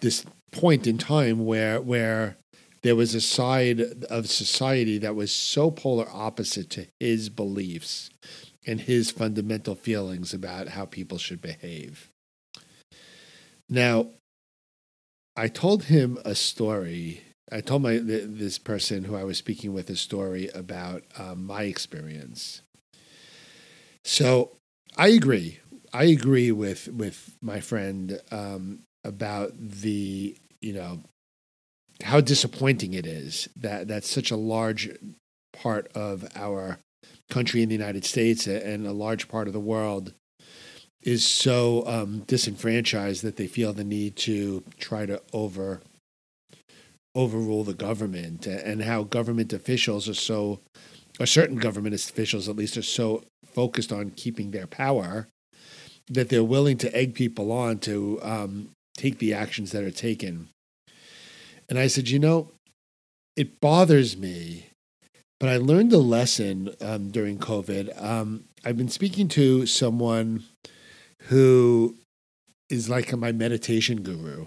this 0.00 0.24
point 0.52 0.86
in 0.86 0.98
time 0.98 1.44
where 1.44 1.80
where 1.80 2.36
there 2.82 2.96
was 2.96 3.14
a 3.14 3.20
side 3.20 3.80
of 4.10 4.28
society 4.28 4.98
that 4.98 5.16
was 5.16 5.32
so 5.32 5.70
polar 5.70 6.06
opposite 6.12 6.68
to 6.68 6.86
his 7.00 7.30
beliefs 7.30 8.10
and 8.66 8.82
his 8.82 9.10
fundamental 9.10 9.74
feelings 9.74 10.34
about 10.34 10.68
how 10.68 10.84
people 10.84 11.16
should 11.16 11.40
behave. 11.40 12.10
Now, 13.70 14.08
I 15.34 15.48
told 15.48 15.84
him 15.84 16.18
a 16.24 16.34
story. 16.34 17.22
I 17.50 17.60
told 17.60 17.82
my 17.82 17.98
this 17.98 18.58
person 18.58 19.04
who 19.04 19.16
I 19.16 19.24
was 19.24 19.38
speaking 19.38 19.72
with 19.72 19.88
a 19.90 19.96
story 19.96 20.48
about 20.54 21.04
um, 21.18 21.46
my 21.46 21.62
experience. 21.62 22.62
So 24.04 24.56
I 24.96 25.08
agree. 25.08 25.60
I 25.92 26.04
agree 26.04 26.52
with 26.52 26.88
with 26.88 27.36
my 27.40 27.60
friend 27.60 28.20
um, 28.30 28.80
about 29.04 29.52
the 29.58 30.36
you 30.60 30.72
know 30.72 31.00
how 32.02 32.20
disappointing 32.20 32.94
it 32.94 33.06
is 33.06 33.48
that 33.56 33.86
that's 33.86 34.08
such 34.08 34.30
a 34.30 34.36
large 34.36 34.90
part 35.52 35.90
of 35.94 36.26
our 36.34 36.78
country 37.30 37.62
in 37.62 37.68
the 37.68 37.74
United 37.74 38.04
States 38.04 38.46
and 38.46 38.86
a 38.86 38.92
large 38.92 39.28
part 39.28 39.46
of 39.46 39.52
the 39.52 39.60
world 39.60 40.12
is 41.02 41.24
so 41.24 41.86
um, 41.86 42.20
disenfranchised 42.26 43.22
that 43.22 43.36
they 43.36 43.46
feel 43.46 43.72
the 43.72 43.84
need 43.84 44.16
to 44.16 44.64
try 44.78 45.06
to 45.06 45.20
over 45.32 45.82
overrule 47.14 47.62
the 47.62 47.74
government 47.74 48.46
and 48.46 48.82
how 48.82 49.04
government 49.04 49.52
officials 49.52 50.08
are 50.08 50.14
so 50.14 50.60
or 51.20 51.26
certain 51.26 51.56
government 51.56 51.94
officials 51.94 52.48
at 52.48 52.56
least 52.56 52.76
are 52.76 52.82
so 52.82 53.22
focused 53.46 53.92
on 53.92 54.10
keeping 54.10 54.50
their 54.50 54.66
power 54.66 55.28
that 56.08 56.28
they're 56.28 56.42
willing 56.42 56.76
to 56.76 56.94
egg 56.94 57.14
people 57.14 57.52
on 57.52 57.78
to 57.78 58.18
um, 58.22 58.70
take 58.96 59.18
the 59.18 59.32
actions 59.34 59.72
that 59.72 59.84
are 59.84 59.90
taken 59.90 60.48
and 61.68 61.78
i 61.78 61.86
said 61.86 62.08
you 62.08 62.18
know 62.18 62.50
it 63.36 63.60
bothers 63.60 64.16
me 64.16 64.66
but 65.40 65.48
i 65.48 65.56
learned 65.56 65.92
a 65.92 65.98
lesson 65.98 66.74
um, 66.80 67.10
during 67.10 67.38
covid 67.38 67.90
um, 68.02 68.44
i've 68.64 68.76
been 68.76 68.88
speaking 68.88 69.28
to 69.28 69.66
someone 69.66 70.44
who 71.28 71.96
is 72.68 72.88
like 72.88 73.16
my 73.16 73.32
meditation 73.32 74.02
guru. 74.02 74.46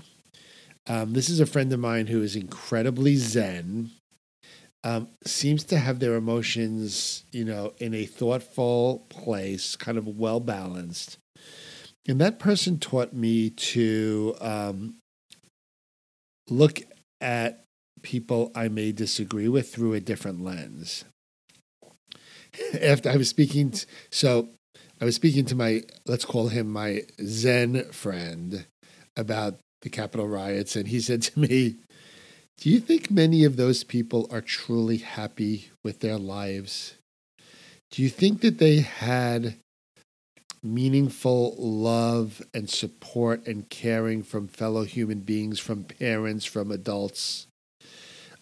Um, 0.88 1.14
this 1.14 1.30
is 1.30 1.40
a 1.40 1.46
friend 1.46 1.72
of 1.74 1.80
mine 1.80 2.08
who 2.08 2.22
is 2.22 2.36
incredibly 2.36 3.16
zen, 3.16 3.92
um, 4.84 5.10
seems 5.26 5.64
to 5.66 5.78
have 5.78 6.00
their 6.00 6.16
emotions, 6.16 7.24
you 7.32 7.44
know, 7.44 7.74
in 7.80 7.94
a 7.94 8.06
thoughtful 8.06 9.06
place, 9.10 9.76
kind 9.76 9.98
of 9.98 10.08
well 10.08 10.40
balanced. 10.40 11.18
And 12.08 12.22
that 12.22 12.40
person 12.40 12.80
taught 12.80 13.12
me 13.12 13.50
to 13.50 14.36
um, 14.40 14.96
look 16.50 16.82
at 17.20 17.66
people 18.02 18.52
I 18.56 18.70
may 18.70 18.94
disagree 18.94 19.50
with 19.50 19.74
through 19.74 19.94
a 19.94 20.00
different 20.00 20.42
lens. 20.42 21.04
After 22.82 23.10
I 23.10 23.18
was 23.18 23.28
speaking, 23.28 23.72
to, 23.72 23.86
so 24.10 24.50
I 25.02 25.06
was 25.06 25.16
speaking 25.16 25.46
to 25.46 25.56
my, 25.56 25.84
let's 26.06 26.24
call 26.24 26.48
him 26.48 26.72
my 26.72 27.04
Zen 27.22 27.84
friend 27.92 28.66
about 29.18 29.60
the 29.82 29.90
Capitol 29.90 30.28
riots, 30.28 30.76
and 30.76 30.88
he 30.88 31.00
said 31.02 31.22
to 31.24 31.40
me, 31.40 31.76
Do 32.58 32.70
you 32.70 32.80
think 32.80 33.12
many 33.12 33.44
of 33.44 33.58
those 33.58 33.84
people 33.84 34.28
are 34.32 34.42
truly 34.42 34.98
happy 34.98 35.72
with 35.84 36.00
their 36.00 36.18
lives? 36.18 36.96
Do 37.92 38.02
you 38.02 38.10
think 38.10 38.42
that 38.42 38.58
they 38.58 38.80
had 38.80 39.58
meaningful 40.64 41.56
love 41.58 42.42
and 42.54 42.70
support 42.70 43.46
and 43.48 43.70
caring 43.70 44.24
from 44.24 44.48
fellow 44.48 44.84
human 44.84 45.22
beings, 45.22 45.60
from 45.60 45.84
parents, 45.84 46.46
from 46.46 46.72
adults? 46.72 47.48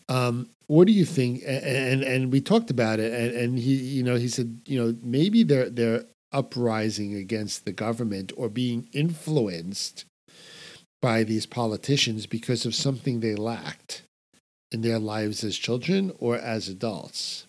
Um, 0.08 0.50
what 0.68 0.88
do 0.88 0.94
you 0.94 1.06
think? 1.06 1.44
And 1.46 2.04
and 2.04 2.32
we 2.32 2.42
talked 2.42 2.70
about 2.70 3.00
it, 3.00 3.14
and, 3.14 3.36
and 3.36 3.60
he, 3.60 3.76
you 3.76 4.04
know, 4.04 4.16
he 4.16 4.28
said, 4.28 4.62
you 4.66 4.82
know, 4.82 4.96
maybe 5.02 5.44
they're 5.44 5.70
they're 5.70 6.06
uprising 6.32 7.16
against 7.16 7.66
the 7.66 7.72
government 7.72 8.32
or 8.36 8.50
being 8.50 8.90
influenced 8.92 10.06
by 11.02 11.24
these 11.24 11.46
politicians 11.46 12.26
because 12.26 12.66
of 12.66 12.76
something 12.76 13.20
they 13.20 13.36
lacked 13.36 14.02
in 14.72 14.82
their 14.82 15.00
lives 15.00 15.44
as 15.44 15.58
children 15.58 16.12
or 16.20 16.36
as 16.36 16.68
adults. 16.68 17.46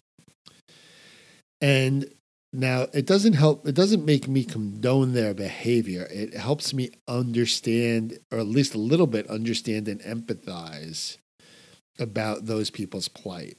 And 1.60 2.12
now 2.52 2.86
it 2.92 3.06
doesn't 3.06 3.34
help, 3.34 3.66
it 3.66 3.74
doesn't 3.74 4.04
make 4.04 4.28
me 4.28 4.44
condone 4.44 5.12
their 5.12 5.34
behavior. 5.34 6.06
It 6.10 6.34
helps 6.34 6.72
me 6.72 6.90
understand, 7.06 8.18
or 8.30 8.38
at 8.38 8.46
least 8.46 8.74
a 8.74 8.78
little 8.78 9.06
bit 9.06 9.28
understand 9.28 9.88
and 9.88 10.00
empathize 10.00 11.18
about 11.98 12.46
those 12.46 12.70
people's 12.70 13.08
plight. 13.08 13.58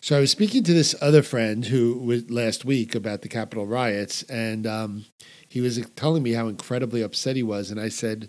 So 0.00 0.16
I 0.16 0.20
was 0.20 0.30
speaking 0.30 0.62
to 0.64 0.72
this 0.74 0.94
other 1.00 1.22
friend 1.22 1.64
who 1.64 1.98
was 1.98 2.30
last 2.30 2.64
week 2.64 2.94
about 2.94 3.22
the 3.22 3.28
Capitol 3.28 3.66
riots, 3.66 4.22
and 4.24 4.66
um, 4.66 5.06
he 5.48 5.60
was 5.60 5.84
telling 5.96 6.22
me 6.22 6.32
how 6.32 6.48
incredibly 6.48 7.02
upset 7.02 7.36
he 7.36 7.42
was. 7.42 7.70
And 7.70 7.80
I 7.80 7.88
said, 7.88 8.28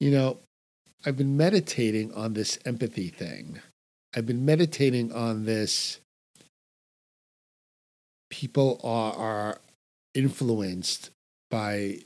you 0.00 0.10
know, 0.10 0.40
I've 1.04 1.16
been 1.16 1.36
meditating 1.36 2.12
on 2.14 2.32
this 2.32 2.58
empathy 2.64 3.08
thing. 3.08 3.60
I've 4.16 4.26
been 4.26 4.44
meditating 4.44 5.12
on 5.12 5.44
this. 5.44 6.00
People 8.30 8.80
are, 8.82 9.12
are 9.14 9.60
influenced 10.14 11.10
by 11.50 12.00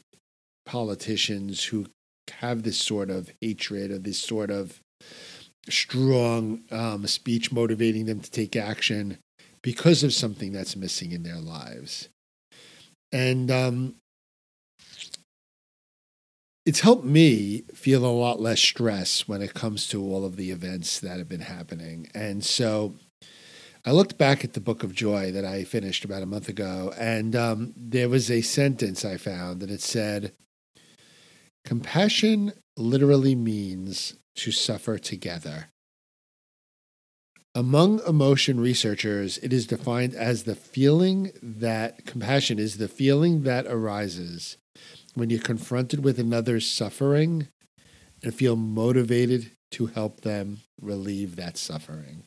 politicians 0.66 1.64
who 1.64 1.86
have 2.30 2.62
this 2.62 2.78
sort 2.78 3.10
of 3.10 3.30
hatred 3.40 3.90
or 3.90 3.98
this 3.98 4.20
sort 4.20 4.50
of 4.50 4.80
strong 5.68 6.62
um, 6.70 7.06
speech 7.06 7.52
motivating 7.52 8.06
them 8.06 8.20
to 8.20 8.30
take 8.30 8.56
action 8.56 9.18
because 9.62 10.02
of 10.02 10.12
something 10.12 10.52
that's 10.52 10.76
missing 10.76 11.12
in 11.12 11.22
their 11.22 11.38
lives. 11.38 12.08
And 13.12 13.50
um, 13.50 13.96
it's 16.64 16.80
helped 16.80 17.04
me 17.04 17.64
feel 17.74 18.04
a 18.04 18.08
lot 18.08 18.40
less 18.40 18.60
stress 18.60 19.26
when 19.26 19.42
it 19.42 19.54
comes 19.54 19.88
to 19.88 20.02
all 20.02 20.24
of 20.24 20.36
the 20.36 20.50
events 20.50 21.00
that 21.00 21.18
have 21.18 21.28
been 21.28 21.40
happening. 21.40 22.08
And 22.14 22.44
so 22.44 22.94
I 23.84 23.92
looked 23.92 24.18
back 24.18 24.44
at 24.44 24.52
the 24.52 24.60
book 24.60 24.82
of 24.82 24.94
joy 24.94 25.32
that 25.32 25.44
I 25.44 25.64
finished 25.64 26.04
about 26.04 26.22
a 26.22 26.26
month 26.26 26.48
ago, 26.48 26.92
and 26.98 27.34
um, 27.34 27.72
there 27.76 28.10
was 28.10 28.30
a 28.30 28.42
sentence 28.42 29.04
I 29.04 29.16
found 29.16 29.60
that 29.60 29.70
it 29.70 29.80
said, 29.80 30.32
Compassion 31.64 32.52
literally 32.76 33.34
means 33.34 34.14
to 34.36 34.52
suffer 34.52 34.98
together. 34.98 35.68
Among 37.54 38.00
emotion 38.06 38.60
researchers, 38.60 39.38
it 39.38 39.52
is 39.52 39.66
defined 39.66 40.14
as 40.14 40.44
the 40.44 40.54
feeling 40.54 41.32
that 41.42 42.06
compassion 42.06 42.58
is 42.58 42.76
the 42.76 42.86
feeling 42.86 43.42
that 43.42 43.66
arises 43.66 44.56
when 45.14 45.30
you're 45.30 45.40
confronted 45.40 46.04
with 46.04 46.18
another's 46.18 46.70
suffering 46.70 47.48
and 48.22 48.34
feel 48.34 48.56
motivated 48.56 49.52
to 49.72 49.86
help 49.86 50.20
them 50.20 50.58
relieve 50.80 51.36
that 51.36 51.56
suffering. 51.56 52.24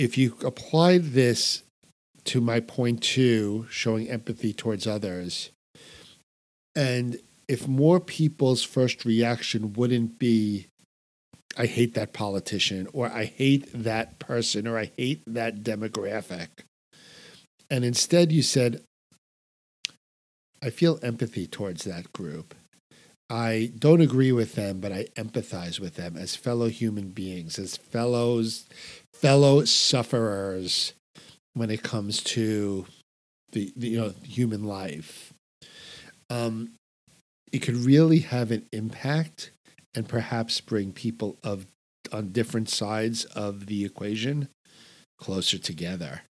If 0.00 0.16
you 0.16 0.34
applied 0.42 1.12
this 1.12 1.62
to 2.24 2.40
my 2.40 2.60
point 2.60 3.02
two, 3.02 3.66
showing 3.68 4.08
empathy 4.08 4.54
towards 4.54 4.86
others, 4.86 5.50
and 6.74 7.18
if 7.46 7.68
more 7.68 8.00
people's 8.00 8.62
first 8.62 9.04
reaction 9.04 9.74
wouldn't 9.74 10.18
be, 10.18 10.68
I 11.58 11.66
hate 11.66 11.92
that 11.96 12.14
politician, 12.14 12.88
or 12.94 13.12
I 13.12 13.26
hate 13.26 13.68
that 13.74 14.18
person, 14.18 14.66
or 14.66 14.78
I 14.78 14.90
hate 14.96 15.20
that 15.26 15.62
demographic. 15.62 16.48
And 17.68 17.84
instead 17.84 18.32
you 18.32 18.40
said, 18.40 18.80
I 20.62 20.70
feel 20.70 20.98
empathy 21.02 21.46
towards 21.46 21.84
that 21.84 22.10
group. 22.14 22.54
I 23.30 23.72
don't 23.78 24.00
agree 24.00 24.32
with 24.32 24.56
them, 24.56 24.80
but 24.80 24.90
I 24.90 25.04
empathize 25.16 25.78
with 25.78 25.94
them 25.94 26.16
as 26.16 26.34
fellow 26.34 26.68
human 26.68 27.10
beings, 27.10 27.60
as 27.60 27.76
fellows, 27.76 28.66
fellow 29.14 29.64
sufferers 29.64 30.94
when 31.54 31.70
it 31.70 31.84
comes 31.84 32.22
to 32.22 32.86
the, 33.52 33.72
the 33.76 33.88
you 33.88 34.00
know 34.00 34.14
human 34.24 34.64
life. 34.64 35.32
Um, 36.28 36.72
it 37.52 37.60
could 37.60 37.76
really 37.76 38.20
have 38.20 38.50
an 38.50 38.66
impact 38.72 39.52
and 39.94 40.08
perhaps 40.08 40.60
bring 40.60 40.92
people 40.92 41.36
of 41.44 41.66
on 42.12 42.32
different 42.32 42.68
sides 42.68 43.24
of 43.26 43.66
the 43.66 43.84
equation 43.84 44.48
closer 45.18 45.58
together. 45.58 46.22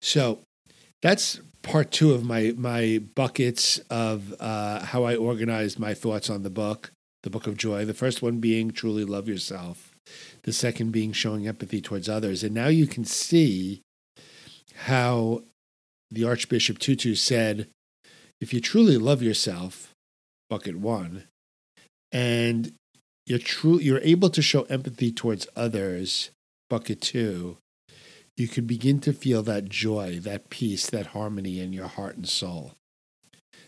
So 0.00 0.40
that's 1.02 1.40
part 1.62 1.90
two 1.90 2.12
of 2.12 2.24
my 2.24 2.54
my 2.56 3.02
buckets 3.14 3.78
of 3.90 4.34
uh, 4.40 4.80
how 4.80 5.04
I 5.04 5.16
organized 5.16 5.78
my 5.78 5.94
thoughts 5.94 6.30
on 6.30 6.42
the 6.42 6.50
book, 6.50 6.92
the 7.22 7.30
Book 7.30 7.46
of 7.46 7.56
Joy. 7.56 7.84
The 7.84 7.94
first 7.94 8.22
one 8.22 8.38
being 8.38 8.70
truly 8.70 9.04
love 9.04 9.28
yourself, 9.28 9.94
the 10.42 10.52
second 10.52 10.92
being 10.92 11.12
showing 11.12 11.46
empathy 11.46 11.80
towards 11.80 12.08
others, 12.08 12.42
and 12.42 12.54
now 12.54 12.68
you 12.68 12.86
can 12.86 13.04
see 13.04 13.82
how 14.74 15.42
the 16.10 16.24
Archbishop 16.24 16.78
Tutu 16.78 17.14
said, 17.14 17.68
if 18.40 18.52
you 18.52 18.60
truly 18.60 18.96
love 18.96 19.22
yourself, 19.22 19.92
bucket 20.48 20.76
one, 20.76 21.24
and 22.10 22.72
you're 23.26 23.38
true, 23.38 23.78
you're 23.78 24.00
able 24.00 24.30
to 24.30 24.42
show 24.42 24.62
empathy 24.62 25.12
towards 25.12 25.46
others, 25.54 26.30
bucket 26.68 27.00
two 27.00 27.58
you 28.36 28.48
can 28.48 28.66
begin 28.66 29.00
to 29.00 29.12
feel 29.12 29.42
that 29.42 29.68
joy, 29.68 30.18
that 30.20 30.50
peace, 30.50 30.88
that 30.90 31.08
harmony 31.08 31.60
in 31.60 31.72
your 31.72 31.88
heart 31.88 32.16
and 32.16 32.28
soul. 32.28 32.72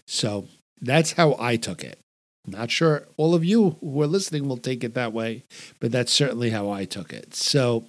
So 0.07 0.47
that's 0.81 1.13
how 1.13 1.37
I 1.39 1.57
took 1.57 1.85
it. 1.85 1.99
Not 2.47 2.71
sure 2.71 3.07
all 3.17 3.35
of 3.35 3.45
you 3.45 3.77
who 3.81 4.03
are 4.03 4.07
listening 4.07 4.49
will 4.49 4.57
take 4.57 4.83
it 4.83 4.95
that 4.95 5.13
way, 5.13 5.45
but 5.79 5.93
that's 5.93 6.13
certainly 6.13 6.51
how 6.51 6.71
I 6.71 6.85
took 6.85 7.13
it. 7.13 7.35
So 7.35 7.87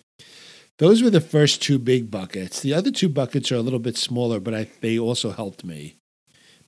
those 0.78 1.02
were 1.02 1.10
the 1.10 1.22
first 1.22 1.62
two 1.62 1.80
big 1.80 2.12
buckets. 2.12 2.60
The 2.60 2.74
other 2.74 2.92
two 2.92 3.10
buckets 3.10 3.52
are 3.52 3.56
a 3.56 3.62
little 3.62 3.80
bit 3.80 3.98
smaller, 3.98 4.40
but 4.40 4.54
I, 4.54 4.68
they 4.82 5.00
also 5.00 5.32
helped 5.32 5.64
me. 5.64 5.96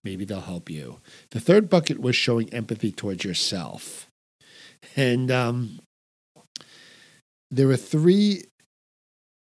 Maybe 0.04 0.26
they'll 0.26 0.42
help 0.42 0.70
you. 0.70 1.00
The 1.32 1.40
third 1.40 1.70
bucket 1.70 2.00
was 2.00 2.16
showing 2.16 2.54
empathy 2.54 2.92
towards 2.92 3.24
yourself. 3.24 4.08
And 4.96 5.32
um, 5.32 5.80
there 7.50 7.68
were 7.68 7.78
three 7.78 8.44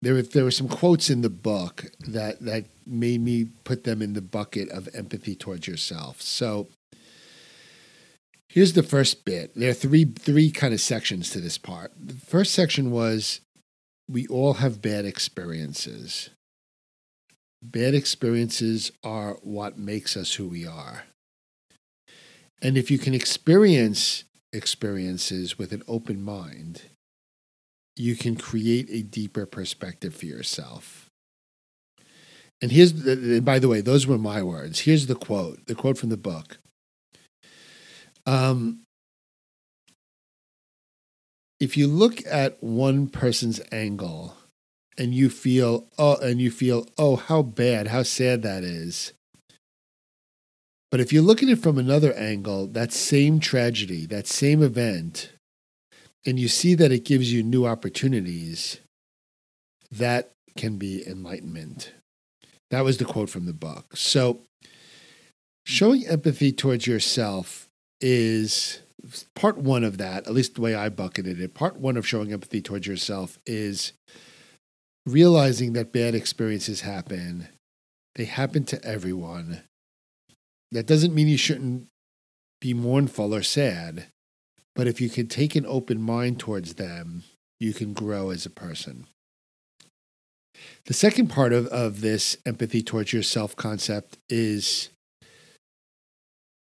there 0.02 0.14
were 0.14 0.22
there 0.22 0.44
were 0.44 0.50
some 0.50 0.68
quotes 0.68 1.10
in 1.10 1.22
the 1.22 1.30
book 1.30 1.86
that 2.06 2.40
that 2.40 2.66
made 2.86 3.20
me 3.20 3.46
put 3.64 3.84
them 3.84 4.00
in 4.00 4.14
the 4.14 4.22
bucket 4.22 4.68
of 4.70 4.88
empathy 4.94 5.34
towards 5.34 5.66
yourself. 5.66 6.22
So 6.22 6.68
here's 8.48 8.74
the 8.74 8.82
first 8.82 9.24
bit. 9.24 9.54
There 9.54 9.70
are 9.70 9.74
three 9.74 10.04
three 10.04 10.50
kind 10.50 10.72
of 10.72 10.80
sections 10.80 11.30
to 11.30 11.40
this 11.40 11.58
part. 11.58 11.92
The 11.98 12.14
first 12.14 12.54
section 12.54 12.90
was 12.90 13.40
we 14.08 14.26
all 14.28 14.54
have 14.54 14.80
bad 14.80 15.04
experiences. 15.04 16.30
Bad 17.60 17.94
experiences 17.94 18.92
are 19.02 19.34
what 19.42 19.76
makes 19.76 20.16
us 20.16 20.34
who 20.34 20.46
we 20.46 20.64
are. 20.64 21.04
And 22.62 22.78
if 22.78 22.90
you 22.90 22.98
can 22.98 23.14
experience 23.14 24.24
experiences 24.52 25.58
with 25.58 25.72
an 25.72 25.82
open 25.86 26.22
mind, 26.22 26.82
you 27.98 28.16
can 28.16 28.36
create 28.36 28.88
a 28.90 29.02
deeper 29.02 29.46
perspective 29.46 30.14
for 30.14 30.26
yourself. 30.26 31.06
And 32.60 32.72
here's, 32.72 32.92
the, 32.92 33.40
by 33.40 33.58
the 33.58 33.68
way, 33.68 33.80
those 33.80 34.06
were 34.06 34.18
my 34.18 34.42
words. 34.42 34.80
Here's 34.80 35.06
the 35.06 35.14
quote, 35.14 35.66
the 35.66 35.74
quote 35.74 35.98
from 35.98 36.08
the 36.08 36.16
book. 36.16 36.58
Um, 38.26 38.80
if 41.60 41.76
you 41.76 41.86
look 41.86 42.24
at 42.26 42.62
one 42.62 43.08
person's 43.08 43.60
angle 43.70 44.36
and 44.96 45.14
you 45.14 45.30
feel, 45.30 45.86
oh, 45.98 46.16
and 46.16 46.40
you 46.40 46.50
feel, 46.50 46.86
oh, 46.98 47.16
how 47.16 47.42
bad, 47.42 47.88
how 47.88 48.02
sad 48.02 48.42
that 48.42 48.64
is. 48.64 49.12
But 50.90 51.00
if 51.00 51.12
you 51.12 51.22
look 51.22 51.42
at 51.42 51.48
it 51.48 51.58
from 51.58 51.78
another 51.78 52.12
angle, 52.14 52.66
that 52.68 52.92
same 52.92 53.40
tragedy, 53.40 54.06
that 54.06 54.26
same 54.26 54.62
event, 54.62 55.32
and 56.26 56.38
you 56.38 56.48
see 56.48 56.74
that 56.74 56.92
it 56.92 57.04
gives 57.04 57.32
you 57.32 57.42
new 57.42 57.66
opportunities, 57.66 58.80
that 59.90 60.32
can 60.56 60.76
be 60.76 61.06
enlightenment. 61.06 61.92
That 62.70 62.84
was 62.84 62.98
the 62.98 63.04
quote 63.04 63.30
from 63.30 63.46
the 63.46 63.52
book. 63.52 63.96
So, 63.96 64.42
showing 65.64 66.06
empathy 66.06 66.52
towards 66.52 66.86
yourself 66.86 67.68
is 68.00 68.80
part 69.34 69.58
one 69.58 69.84
of 69.84 69.98
that, 69.98 70.26
at 70.26 70.34
least 70.34 70.56
the 70.56 70.60
way 70.60 70.74
I 70.74 70.88
bucketed 70.88 71.40
it. 71.40 71.54
Part 71.54 71.78
one 71.78 71.96
of 71.96 72.06
showing 72.06 72.32
empathy 72.32 72.60
towards 72.60 72.86
yourself 72.86 73.38
is 73.46 73.92
realizing 75.06 75.72
that 75.72 75.92
bad 75.92 76.14
experiences 76.14 76.82
happen, 76.82 77.48
they 78.16 78.24
happen 78.24 78.64
to 78.64 78.84
everyone. 78.84 79.62
That 80.72 80.86
doesn't 80.86 81.14
mean 81.14 81.28
you 81.28 81.38
shouldn't 81.38 81.86
be 82.60 82.74
mournful 82.74 83.34
or 83.34 83.42
sad. 83.42 84.08
But 84.78 84.86
if 84.86 85.00
you 85.00 85.10
can 85.10 85.26
take 85.26 85.56
an 85.56 85.66
open 85.66 86.00
mind 86.00 86.38
towards 86.38 86.74
them, 86.74 87.24
you 87.58 87.74
can 87.74 87.94
grow 87.94 88.30
as 88.30 88.46
a 88.46 88.50
person. 88.50 89.08
The 90.86 90.94
second 90.94 91.26
part 91.26 91.52
of, 91.52 91.66
of 91.66 92.00
this 92.00 92.36
empathy 92.46 92.80
towards 92.80 93.12
yourself 93.12 93.56
concept 93.56 94.18
is 94.28 94.90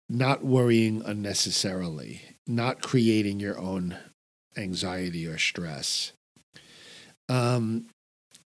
not 0.08 0.42
worrying 0.42 1.02
unnecessarily, 1.04 2.22
not 2.46 2.80
creating 2.80 3.38
your 3.38 3.58
own 3.58 3.98
anxiety 4.56 5.26
or 5.26 5.36
stress. 5.36 6.12
Um, 7.28 7.84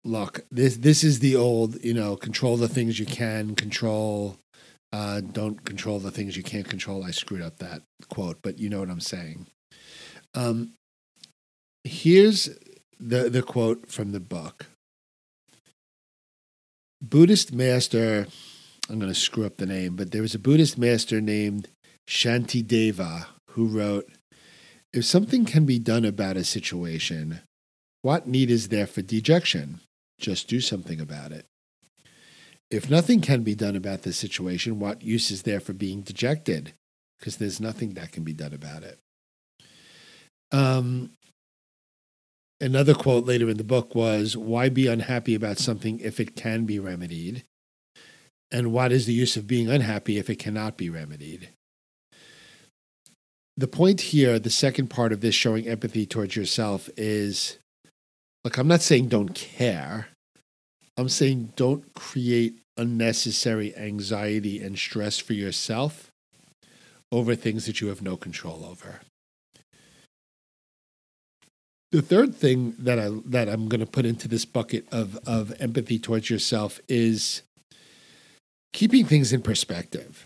look, 0.06 0.45
this 0.51 0.77
this 0.77 1.04
is 1.04 1.17
the 1.17 1.36
old, 1.36 1.84
you 1.84 1.95
know, 1.95 2.15
control 2.15 2.58
the 2.58 2.69
things 2.69 2.99
you 2.99 3.08
can 3.08 3.56
control, 3.56 4.38
uh, 4.93 5.21
don't 5.21 5.63
control 5.63 5.99
the 5.99 6.12
things 6.12 6.36
you 6.36 6.43
can't 6.43 6.67
control. 6.67 7.04
I 7.04 7.12
screwed 7.12 7.41
up 7.41 7.58
that 7.58 7.84
quote, 8.10 8.39
but 8.41 8.60
you 8.60 8.69
know 8.69 8.80
what 8.80 8.89
I'm 8.89 8.99
saying. 8.99 9.47
Um, 10.34 10.73
here's 11.84 12.49
the, 12.99 13.30
the 13.30 13.41
quote 13.41 13.89
from 13.89 14.12
the 14.12 14.19
book 14.19 14.67
Buddhist 17.01 17.51
master, 17.54 18.27
I'm 18.89 18.99
going 18.99 19.12
to 19.12 19.19
screw 19.19 19.45
up 19.45 19.58
the 19.58 19.65
name, 19.65 19.95
but 19.95 20.12
there 20.12 20.21
was 20.21 20.36
a 20.36 20.39
Buddhist 20.39 20.77
master 20.77 21.19
named 21.19 21.67
Shantideva, 22.08 23.25
who 23.51 23.67
wrote 23.67 24.10
If 24.93 25.06
something 25.06 25.45
can 25.45 25.65
be 25.65 25.80
done 25.80 26.06
about 26.06 26.38
a 26.38 26.43
situation, 26.43 27.41
what 28.01 28.27
need 28.27 28.51
is 28.51 28.67
there 28.67 28.88
for 28.88 29.01
dejection? 29.01 29.80
Just 30.19 30.47
do 30.47 30.62
something 30.62 30.99
about 30.99 31.32
it. 31.32 31.45
If 32.71 32.89
nothing 32.89 33.19
can 33.19 33.43
be 33.43 33.53
done 33.53 33.75
about 33.75 34.03
the 34.03 34.13
situation, 34.13 34.79
what 34.79 35.03
use 35.03 35.29
is 35.29 35.43
there 35.43 35.60
for 35.60 35.73
being 35.73 36.01
dejected? 36.01 36.73
Because 37.19 37.36
there's 37.36 37.60
nothing 37.60 37.95
that 37.95 38.13
can 38.13 38.23
be 38.23 38.31
done 38.31 38.53
about 38.53 38.84
it. 38.84 38.97
Um, 40.53 41.12
another 42.62 42.93
quote 42.93 43.25
later 43.25 43.49
in 43.49 43.57
the 43.57 43.65
book 43.65 43.93
was 43.93 44.38
Why 44.38 44.69
be 44.69 44.88
unhappy 44.88 45.36
about 45.36 45.57
something 45.57 45.99
if 45.99 46.19
it 46.21 46.36
can 46.36 46.65
be 46.65 46.79
remedied? 46.79 47.43
And 48.51 48.71
what 48.71 48.93
is 48.93 49.05
the 49.05 49.13
use 49.13 49.36
of 49.36 49.47
being 49.47 49.69
unhappy 49.69 50.17
if 50.17 50.29
it 50.29 50.39
cannot 50.39 50.77
be 50.77 50.89
remedied? 50.89 51.49
The 53.57 53.67
point 53.67 54.01
here, 54.01 54.39
the 54.39 54.49
second 54.49 54.88
part 54.88 55.12
of 55.12 55.19
this 55.19 55.36
showing 55.36 55.67
empathy 55.67 56.05
towards 56.05 56.38
yourself 56.38 56.89
is 56.95 57.60
look, 58.45 58.57
I'm 58.57 58.67
not 58.67 58.81
saying 58.81 59.10
don't 59.10 59.36
care. 59.36 60.07
I'm 60.97 61.10
saying 61.10 61.53
don't 61.55 61.93
create 61.93 62.61
unnecessary 62.77 63.75
anxiety 63.75 64.62
and 64.62 64.77
stress 64.77 65.17
for 65.17 65.34
yourself 65.34 66.12
over 67.12 67.36
things 67.36 67.65
that 67.65 67.81
you 67.81 67.88
have 67.88 68.01
no 68.01 68.15
control 68.15 68.65
over. 68.65 69.01
The 71.91 72.01
third 72.01 72.34
thing 72.34 72.73
that 72.79 72.99
I 72.99 73.10
that 73.25 73.49
I'm 73.49 73.67
going 73.67 73.81
to 73.81 73.86
put 73.86 74.05
into 74.05 74.29
this 74.29 74.45
bucket 74.45 74.86
of 74.91 75.19
of 75.27 75.53
empathy 75.60 75.99
towards 75.99 76.29
yourself 76.29 76.79
is 76.88 77.41
keeping 78.71 79.05
things 79.05 79.34
in 79.34 79.41
perspective. 79.41 80.25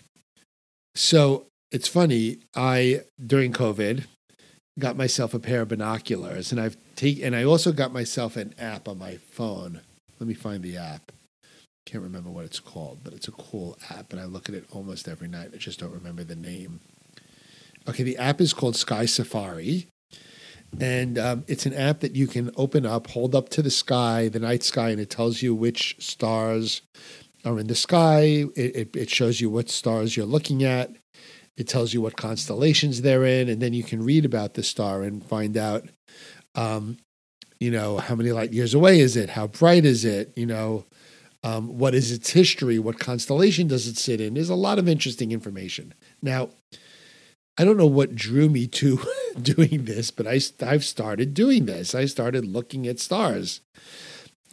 So 0.94 1.48
it's 1.72 1.88
funny. 1.88 2.38
I 2.56 3.02
during 3.26 3.52
COVID 3.52 4.06
got 4.78 4.96
myself 4.96 5.34
a 5.34 5.40
pair 5.40 5.62
of 5.62 5.70
binoculars, 5.70 6.52
and 6.52 6.62
I've 6.62 6.78
take 6.96 7.20
and 7.24 7.36
I 7.36 7.44
also 7.44 7.72
got 7.72 7.92
myself 7.92 8.38
an 8.38 8.54
app 8.60 8.88
on 8.88 9.00
my 9.00 9.18
phone. 9.18 9.82
Let 10.20 10.28
me 10.28 10.36
find 10.36 10.62
the 10.62 10.78
app. 10.78 11.12
Can't 11.86 12.04
remember 12.04 12.32
what 12.32 12.46
it's 12.46 12.60
called, 12.60 13.00
but 13.04 13.14
it's 13.14 13.28
a 13.28 13.32
cool 13.32 13.78
app, 13.92 14.12
and 14.12 14.20
I 14.20 14.26
look 14.26 14.50
at 14.50 14.56
it 14.56 14.66
almost 14.72 15.08
every 15.08 15.28
night. 15.28 15.52
I 15.54 15.58
just 15.58 15.80
don't 15.80 15.94
remember 15.94 16.24
the 16.24 16.36
name. 16.36 16.80
Okay, 17.88 18.04
the 18.04 18.18
app 18.18 18.42
is 18.42 18.54
called 18.54 18.76
Sky 18.76 19.06
Safari, 19.06 19.88
and 20.80 21.20
um, 21.20 21.44
it's 21.48 21.68
an 21.68 21.74
app 21.74 22.00
that 22.00 22.16
you 22.16 22.26
can 22.26 22.50
open 22.58 22.86
up, 22.86 23.08
hold 23.08 23.36
up 23.36 23.50
to 23.50 23.62
the 23.62 23.70
sky, 23.70 24.28
the 24.30 24.40
night 24.40 24.64
sky, 24.64 24.90
and 24.90 25.00
it 25.00 25.12
tells 25.12 25.44
you 25.44 25.54
which 25.54 25.96
stars 26.00 26.82
are 27.46 27.60
in 27.60 27.68
the 27.68 27.76
sky. 27.76 28.46
It, 28.56 28.76
it, 28.76 28.96
it 28.96 29.10
shows 29.12 29.40
you 29.40 29.52
what 29.52 29.70
stars 29.70 30.18
you're 30.18 30.26
looking 30.26 30.64
at. 30.64 30.92
It 31.56 31.68
tells 31.68 31.94
you 31.94 32.02
what 32.02 32.18
constellations 32.18 33.02
they're 33.02 33.24
in, 33.24 33.48
and 33.48 33.62
then 33.62 33.74
you 33.74 33.84
can 33.84 34.04
read 34.04 34.26
about 34.26 34.56
the 34.56 34.64
star 34.64 35.04
and 35.04 35.24
find 35.24 35.56
out, 35.56 35.88
um, 36.56 36.98
you 37.60 37.72
know, 37.72 37.98
how 37.98 38.16
many 38.16 38.32
light 38.32 38.52
years 38.52 38.74
away 38.74 39.00
is 39.00 39.16
it? 39.16 39.30
How 39.30 39.48
bright 39.48 39.86
is 39.86 40.04
it? 40.04 40.34
You 40.36 40.48
know, 40.48 40.86
um, 41.46 41.78
what 41.78 41.94
is 41.94 42.12
its 42.12 42.32
history? 42.32 42.80
What 42.80 43.00
constellation 43.00 43.68
does 43.68 43.88
it 43.88 43.98
sit 43.98 44.20
in? 44.20 44.34
There's 44.34 44.50
a 44.50 44.56
lot 44.56 44.80
of 44.80 44.90
interesting 44.90 45.32
information. 45.32 45.94
Now, 46.20 46.50
I 47.56 47.64
don't 47.64 47.78
know 47.78 47.86
what 47.86 48.16
drew 48.16 48.50
me 48.50 48.66
to 48.68 49.00
doing 49.42 49.86
this, 49.86 50.10
but 50.10 50.26
I, 50.26 50.40
I've 50.66 50.84
started 50.84 51.36
doing 51.36 51.68
this. 51.68 51.94
I 51.94 52.06
started 52.06 52.46
looking 52.46 52.88
at 52.88 53.00
stars. 53.00 53.62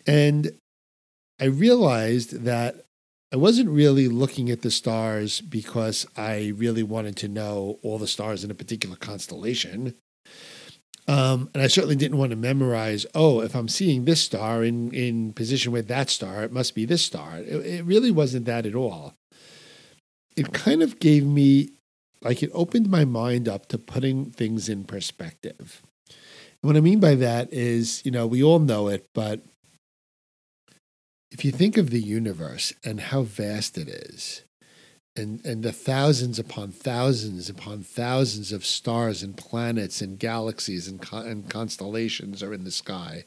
And 0.06 0.52
I 1.40 1.46
realized 1.46 2.42
that 2.42 2.84
I 3.32 3.36
wasn't 3.36 3.70
really 3.70 4.08
looking 4.08 4.50
at 4.50 4.60
the 4.60 4.70
stars 4.70 5.40
because 5.40 6.06
I 6.14 6.52
really 6.54 6.82
wanted 6.82 7.16
to 7.16 7.28
know 7.28 7.78
all 7.82 7.96
the 7.96 8.06
stars 8.06 8.44
in 8.44 8.50
a 8.50 8.54
particular 8.54 8.96
constellation. 8.96 9.94
Um, 11.08 11.50
and 11.52 11.62
I 11.62 11.66
certainly 11.66 11.96
didn't 11.96 12.18
want 12.18 12.30
to 12.30 12.36
memorize, 12.36 13.06
oh, 13.14 13.40
if 13.40 13.56
I'm 13.56 13.68
seeing 13.68 14.04
this 14.04 14.22
star 14.22 14.62
in, 14.62 14.92
in 14.92 15.32
position 15.32 15.72
with 15.72 15.88
that 15.88 16.10
star, 16.10 16.44
it 16.44 16.52
must 16.52 16.74
be 16.74 16.84
this 16.84 17.04
star. 17.04 17.38
It, 17.38 17.66
it 17.66 17.84
really 17.84 18.12
wasn't 18.12 18.46
that 18.46 18.66
at 18.66 18.76
all. 18.76 19.14
It 20.36 20.52
kind 20.52 20.80
of 20.80 21.00
gave 21.00 21.26
me, 21.26 21.70
like, 22.22 22.42
it 22.42 22.50
opened 22.54 22.88
my 22.88 23.04
mind 23.04 23.48
up 23.48 23.66
to 23.68 23.78
putting 23.78 24.30
things 24.30 24.68
in 24.68 24.84
perspective. 24.84 25.82
And 26.08 26.68
what 26.70 26.76
I 26.76 26.80
mean 26.80 27.00
by 27.00 27.16
that 27.16 27.52
is, 27.52 28.00
you 28.04 28.12
know, 28.12 28.26
we 28.26 28.42
all 28.42 28.60
know 28.60 28.86
it, 28.86 29.08
but 29.12 29.40
if 31.32 31.44
you 31.44 31.50
think 31.50 31.76
of 31.76 31.90
the 31.90 32.00
universe 32.00 32.72
and 32.84 33.00
how 33.00 33.22
vast 33.22 33.76
it 33.76 33.88
is, 33.88 34.42
and, 35.16 35.44
and 35.44 35.62
the 35.62 35.72
thousands 35.72 36.38
upon 36.38 36.70
thousands 36.70 37.50
upon 37.50 37.82
thousands 37.82 38.52
of 38.52 38.64
stars 38.64 39.22
and 39.22 39.36
planets 39.36 40.00
and 40.00 40.18
galaxies 40.18 40.88
and, 40.88 41.06
and 41.12 41.50
constellations 41.50 42.42
are 42.42 42.54
in 42.54 42.64
the 42.64 42.70
sky. 42.70 43.24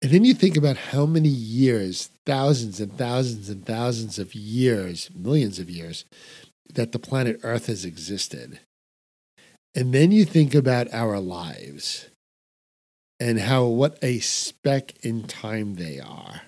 And 0.00 0.10
then 0.10 0.24
you 0.24 0.34
think 0.34 0.56
about 0.56 0.76
how 0.76 1.06
many 1.06 1.28
years, 1.28 2.10
thousands 2.26 2.80
and 2.80 2.96
thousands 2.96 3.48
and 3.48 3.64
thousands 3.64 4.18
of 4.18 4.34
years, 4.34 5.10
millions 5.14 5.58
of 5.58 5.70
years, 5.70 6.04
that 6.74 6.92
the 6.92 6.98
planet 6.98 7.40
Earth 7.42 7.66
has 7.66 7.84
existed. 7.84 8.60
And 9.74 9.94
then 9.94 10.10
you 10.10 10.24
think 10.24 10.54
about 10.54 10.92
our 10.92 11.18
lives 11.20 12.08
and 13.20 13.38
how 13.38 13.66
what 13.66 13.98
a 14.02 14.18
speck 14.18 14.94
in 15.04 15.24
time 15.24 15.76
they 15.76 16.00
are. 16.00 16.42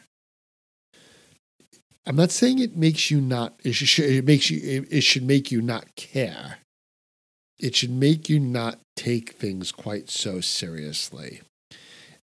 I'm 2.06 2.16
not 2.16 2.30
saying 2.30 2.58
it 2.58 2.76
makes 2.76 3.10
you 3.10 3.20
not. 3.20 3.54
It 3.64 3.72
should. 3.72 4.04
It 4.04 4.24
makes 4.24 4.50
you. 4.50 4.86
It, 4.90 5.02
should 5.02 5.22
make 5.22 5.50
you 5.50 5.62
not 5.62 5.96
care. 5.96 6.58
It 7.58 7.74
should 7.74 7.90
make 7.90 8.28
you 8.28 8.38
not 8.38 8.78
take 8.96 9.32
things 9.32 9.72
quite 9.72 10.10
so 10.10 10.40
seriously. 10.40 11.40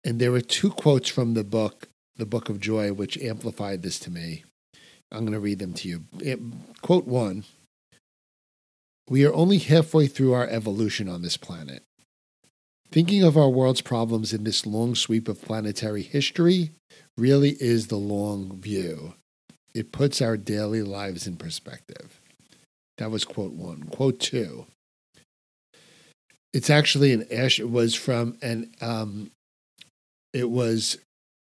And 0.04 0.20
there 0.20 0.30
were 0.30 0.42
two 0.42 0.70
quotes 0.70 1.08
from 1.08 1.34
the 1.34 1.44
book, 1.44 1.88
the 2.16 2.26
Book 2.26 2.48
of 2.48 2.60
Joy, 2.60 2.92
which 2.92 3.18
amplified 3.18 3.82
this 3.82 3.98
to 4.00 4.10
me. 4.10 4.44
I'm 5.10 5.20
going 5.20 5.32
to 5.32 5.40
read 5.40 5.58
them 5.58 5.74
to 5.74 5.88
you. 5.88 6.04
Quote 6.82 7.06
one 7.06 7.44
We 9.08 9.24
are 9.24 9.34
only 9.34 9.58
halfway 9.58 10.06
through 10.06 10.34
our 10.34 10.46
evolution 10.46 11.08
on 11.08 11.22
this 11.22 11.37
planet. 11.37 11.82
Thinking 12.92 13.24
of 13.24 13.37
our 13.37 13.48
world's 13.48 13.80
problems 13.80 14.32
in 14.32 14.44
this 14.44 14.66
long 14.66 14.94
sweep 14.94 15.26
of 15.26 15.42
planetary 15.42 16.02
history 16.02 16.70
really 17.16 17.56
is 17.58 17.88
the 17.88 17.96
long 17.96 18.60
view. 18.60 19.14
It 19.74 19.92
puts 19.92 20.22
our 20.22 20.37
daily 20.37 20.82
lives 20.82 21.26
in 21.26 21.37
perspective. 21.37 22.20
That 22.98 23.10
was 23.10 23.24
quote 23.24 23.52
one. 23.52 23.84
Quote 23.84 24.20
two. 24.20 24.66
It's 26.52 26.70
actually 26.70 27.12
an 27.12 27.26
ash. 27.32 27.58
It 27.58 27.70
was 27.70 27.94
from 27.94 28.38
an. 28.40 28.72
Um, 28.80 29.32
it 30.32 30.50
was 30.50 30.98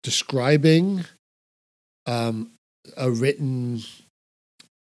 describing 0.04 1.06
um, 2.06 2.52
a 2.96 3.12
written 3.12 3.82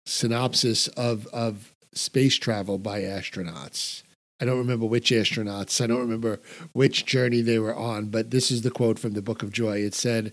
synopsis 0.07 0.89
of 0.89 1.27
of 1.29 1.75
space 1.93 2.37
travel 2.37 2.79
by 2.79 3.03
astronauts. 3.03 4.03
I 4.41 4.45
don't 4.45 4.59
remember 4.59 4.87
which 4.87 5.11
astronauts. 5.11 5.81
I 5.83 5.87
don't 5.87 6.01
remember 6.01 6.41
which 6.73 7.05
journey 7.05 7.41
they 7.41 7.59
were 7.59 7.75
on, 7.75 8.07
but 8.07 8.31
this 8.31 8.51
is 8.51 8.63
the 8.63 8.71
quote 8.71 8.99
from 8.99 9.13
the 9.15 9.23
Book 9.23 9.43
of 9.43 9.53
Joy. 9.53 9.79
It 9.79 9.95
said, 9.95 10.33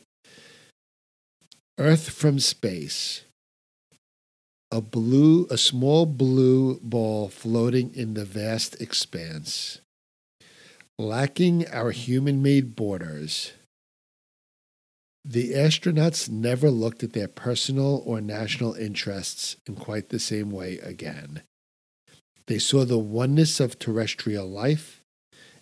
Earth 1.77 2.09
from 2.09 2.39
space. 2.39 3.23
A 4.71 4.79
blue, 4.79 5.45
a 5.49 5.57
small 5.57 6.05
blue 6.05 6.79
ball 6.81 7.27
floating 7.27 7.93
in 7.93 8.13
the 8.13 8.23
vast 8.23 8.81
expanse. 8.81 9.81
Lacking 10.97 11.67
our 11.67 11.91
human 11.91 12.41
made 12.41 12.77
borders, 12.77 13.51
the 15.25 15.51
astronauts 15.51 16.29
never 16.29 16.69
looked 16.69 17.03
at 17.03 17.11
their 17.11 17.27
personal 17.27 18.01
or 18.05 18.21
national 18.21 18.73
interests 18.75 19.57
in 19.67 19.75
quite 19.75 20.09
the 20.09 20.19
same 20.19 20.51
way 20.51 20.77
again. 20.79 21.41
They 22.47 22.59
saw 22.59 22.85
the 22.85 22.99
oneness 22.99 23.59
of 23.59 23.79
terrestrial 23.79 24.47
life 24.47 25.01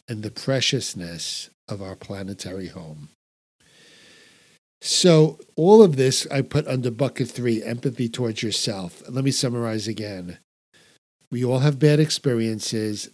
and 0.07 0.21
the 0.21 0.31
preciousness 0.31 1.49
of 1.67 1.81
our 1.81 1.95
planetary 1.95 2.67
home. 2.67 3.09
So, 4.85 5.39
all 5.55 5.81
of 5.81 5.95
this 5.95 6.27
I 6.29 6.41
put 6.41 6.67
under 6.67 6.91
bucket 6.91 7.29
three 7.29 7.63
empathy 7.63 8.09
towards 8.09 8.43
yourself. 8.43 9.01
Let 9.07 9.23
me 9.23 9.31
summarize 9.31 9.87
again. 9.87 10.39
We 11.31 11.45
all 11.45 11.59
have 11.59 11.79
bad 11.79 12.01
experiences. 12.01 13.09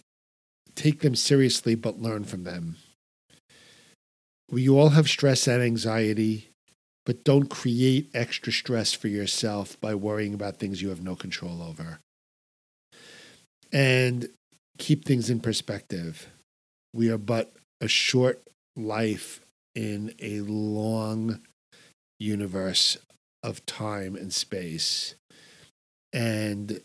Take 0.74 0.98
them 0.98 1.14
seriously, 1.14 1.76
but 1.76 2.02
learn 2.02 2.24
from 2.24 2.42
them. 2.42 2.78
We 4.50 4.68
all 4.68 4.88
have 4.88 5.08
stress 5.08 5.46
and 5.46 5.62
anxiety, 5.62 6.48
but 7.06 7.22
don't 7.22 7.48
create 7.48 8.10
extra 8.14 8.52
stress 8.52 8.92
for 8.92 9.06
yourself 9.06 9.80
by 9.80 9.94
worrying 9.94 10.34
about 10.34 10.56
things 10.56 10.82
you 10.82 10.88
have 10.88 11.04
no 11.04 11.14
control 11.14 11.62
over. 11.62 12.00
And 13.72 14.28
keep 14.78 15.04
things 15.04 15.30
in 15.30 15.38
perspective. 15.38 16.30
We 16.92 17.10
are 17.12 17.18
but 17.18 17.52
a 17.80 17.86
short 17.86 18.42
life 18.74 19.40
in 19.76 20.12
a 20.18 20.40
long 20.40 21.38
universe 22.20 22.96
of 23.42 23.64
time 23.66 24.14
and 24.14 24.32
space. 24.32 25.14
And 26.12 26.80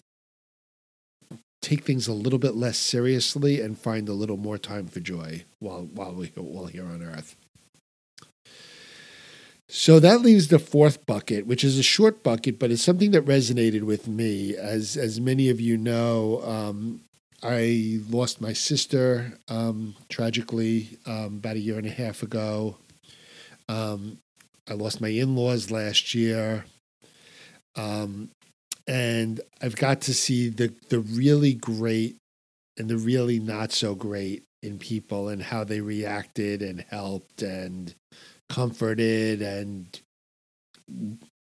take 1.66 1.84
things 1.84 2.08
a 2.08 2.14
little 2.14 2.38
bit 2.38 2.56
less 2.56 2.78
seriously 2.78 3.60
and 3.60 3.78
find 3.78 4.08
a 4.08 4.14
little 4.14 4.38
more 4.38 4.58
time 4.58 4.86
for 4.86 5.00
joy 5.00 5.44
while 5.60 5.82
while 5.82 6.14
we 6.14 6.28
while 6.36 6.68
here 6.68 6.86
on 6.86 7.02
earth. 7.02 7.36
So 9.68 10.00
that 10.00 10.22
leaves 10.22 10.50
the 10.50 10.60
fourth 10.60 11.08
bucket, 11.08 11.48
which 11.48 11.64
is 11.64 11.80
a 11.80 11.84
short 11.84 12.22
bucket, 12.22 12.60
but 12.60 12.70
it's 12.70 12.84
something 12.84 13.10
that 13.12 13.26
resonated 13.26 13.82
with 13.82 14.08
me. 14.08 14.56
As 14.56 14.96
as 14.96 15.20
many 15.20 15.50
of 15.50 15.60
you 15.60 15.76
know, 15.76 16.44
um, 16.44 17.02
I 17.42 18.00
lost 18.10 18.42
my 18.42 18.54
sister 18.54 19.40
um, 19.48 19.96
tragically 20.08 21.00
um, 21.08 21.38
about 21.38 21.56
a 21.56 21.60
year 21.60 21.80
and 21.80 21.88
a 21.88 21.92
half 21.92 22.22
ago. 22.22 22.78
Um, 23.68 24.20
I 24.70 24.74
lost 24.74 25.02
my 25.02 25.10
in 25.10 25.36
laws 25.36 25.72
last 25.72 26.14
year. 26.14 26.66
Um, 27.76 28.30
and 28.88 29.42
I've 29.62 29.76
got 29.76 30.02
to 30.02 30.14
see 30.14 30.50
the, 30.50 30.74
the 30.90 31.00
really 31.00 31.54
great 31.54 32.18
and 32.78 32.90
the 32.90 32.98
really 32.98 33.40
not 33.40 33.72
so 33.72 33.96
great 33.96 34.44
in 34.62 34.80
people 34.80 35.30
and 35.30 35.42
how 35.42 35.64
they 35.64 35.82
reacted 35.82 36.62
and 36.62 36.86
helped 36.90 37.42
and 37.42 37.94
comforted 38.50 39.42
and 39.42 40.00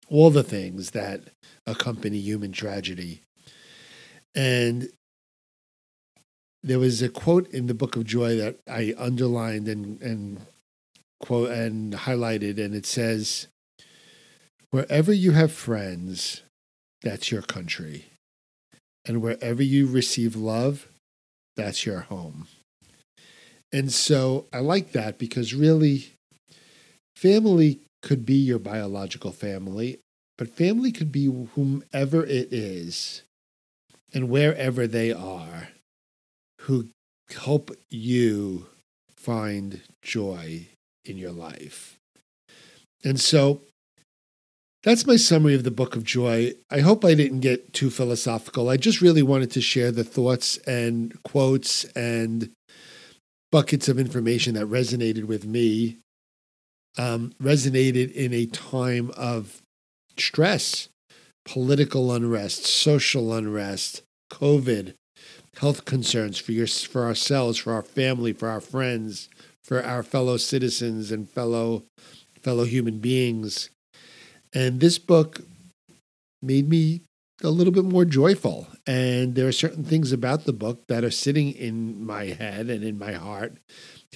all 0.09 0.29
the 0.29 0.43
things 0.43 0.91
that 0.91 1.21
accompany 1.65 2.17
human 2.17 2.51
tragedy. 2.51 3.21
And 4.35 4.89
there 6.63 6.79
was 6.79 7.01
a 7.01 7.09
quote 7.09 7.49
in 7.49 7.67
the 7.67 7.73
book 7.73 7.95
of 7.95 8.05
joy 8.05 8.35
that 8.37 8.59
I 8.67 8.93
underlined 8.97 9.67
and, 9.67 10.01
and 10.01 10.41
quote 11.21 11.51
and 11.51 11.93
highlighted, 11.93 12.63
and 12.63 12.75
it 12.75 12.85
says, 12.85 13.47
Wherever 14.71 15.13
you 15.13 15.31
have 15.31 15.51
friends, 15.51 16.41
that's 17.01 17.31
your 17.31 17.41
country. 17.41 18.05
And 19.05 19.21
wherever 19.21 19.63
you 19.63 19.87
receive 19.87 20.35
love, 20.35 20.87
that's 21.57 21.85
your 21.85 22.01
home. 22.01 22.47
And 23.73 23.91
so 23.91 24.45
I 24.53 24.59
like 24.59 24.91
that 24.91 25.17
because 25.17 25.53
really, 25.53 26.13
family 27.15 27.79
could 28.01 28.25
be 28.25 28.35
your 28.35 28.59
biological 28.59 29.31
family, 29.31 29.99
but 30.37 30.49
family 30.49 30.91
could 30.91 31.11
be 31.11 31.25
whomever 31.25 32.23
it 32.23 32.51
is 32.51 33.23
and 34.13 34.29
wherever 34.29 34.87
they 34.87 35.11
are 35.11 35.69
who 36.61 36.87
help 37.29 37.71
you 37.89 38.67
find 39.15 39.81
joy 40.01 40.67
in 41.05 41.17
your 41.17 41.31
life. 41.31 41.97
And 43.03 43.19
so 43.19 43.61
that's 44.83 45.05
my 45.05 45.15
summary 45.15 45.53
of 45.53 45.63
the 45.63 45.71
Book 45.71 45.95
of 45.95 46.03
Joy. 46.03 46.53
I 46.71 46.79
hope 46.79 47.05
I 47.05 47.13
didn't 47.13 47.41
get 47.41 47.73
too 47.73 47.89
philosophical. 47.89 48.69
I 48.69 48.77
just 48.77 49.01
really 49.01 49.21
wanted 49.21 49.51
to 49.51 49.61
share 49.61 49.91
the 49.91 50.03
thoughts 50.03 50.57
and 50.59 51.21
quotes 51.23 51.83
and 51.95 52.51
buckets 53.51 53.87
of 53.87 53.99
information 53.99 54.55
that 54.55 54.65
resonated 54.65 55.25
with 55.25 55.45
me, 55.45 55.97
um, 56.97 57.33
resonated 57.41 58.11
in 58.13 58.33
a 58.33 58.47
time 58.47 59.11
of 59.15 59.61
stress, 60.17 60.89
political 61.45 62.11
unrest, 62.11 62.65
social 62.65 63.33
unrest, 63.33 64.01
COVID, 64.31 64.93
health 65.59 65.85
concerns 65.85 66.39
for 66.39 66.53
your 66.53 66.67
for 66.67 67.05
ourselves, 67.05 67.57
for 67.57 67.73
our 67.73 67.83
family, 67.83 68.33
for 68.33 68.49
our 68.49 68.61
friends, 68.61 69.29
for 69.71 69.81
our 69.85 70.03
fellow 70.03 70.35
citizens 70.35 71.13
and 71.13 71.29
fellow 71.29 71.85
fellow 72.41 72.65
human 72.65 72.99
beings. 72.99 73.69
And 74.53 74.81
this 74.81 74.99
book 74.99 75.43
made 76.41 76.67
me 76.67 77.03
a 77.41 77.47
little 77.47 77.71
bit 77.71 77.85
more 77.85 78.03
joyful. 78.03 78.67
And 78.85 79.35
there 79.35 79.47
are 79.47 79.53
certain 79.53 79.85
things 79.85 80.11
about 80.11 80.43
the 80.43 80.51
book 80.51 80.81
that 80.89 81.05
are 81.05 81.09
sitting 81.09 81.53
in 81.53 82.05
my 82.05 82.25
head 82.25 82.69
and 82.69 82.83
in 82.83 82.99
my 82.99 83.13
heart, 83.13 83.59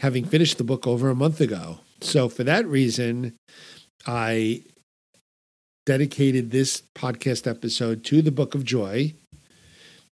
having 0.02 0.26
finished 0.26 0.58
the 0.58 0.66
book 0.66 0.86
over 0.86 1.10
a 1.10 1.16
month 1.16 1.40
ago. 1.40 1.80
So, 2.02 2.28
for 2.28 2.44
that 2.44 2.68
reason, 2.68 3.38
I 4.06 4.64
dedicated 5.86 6.52
this 6.52 6.84
podcast 6.96 7.50
episode 7.50 8.04
to 8.06 8.22
the 8.22 8.32
book 8.32 8.56
of 8.56 8.66
joy. 8.66 9.14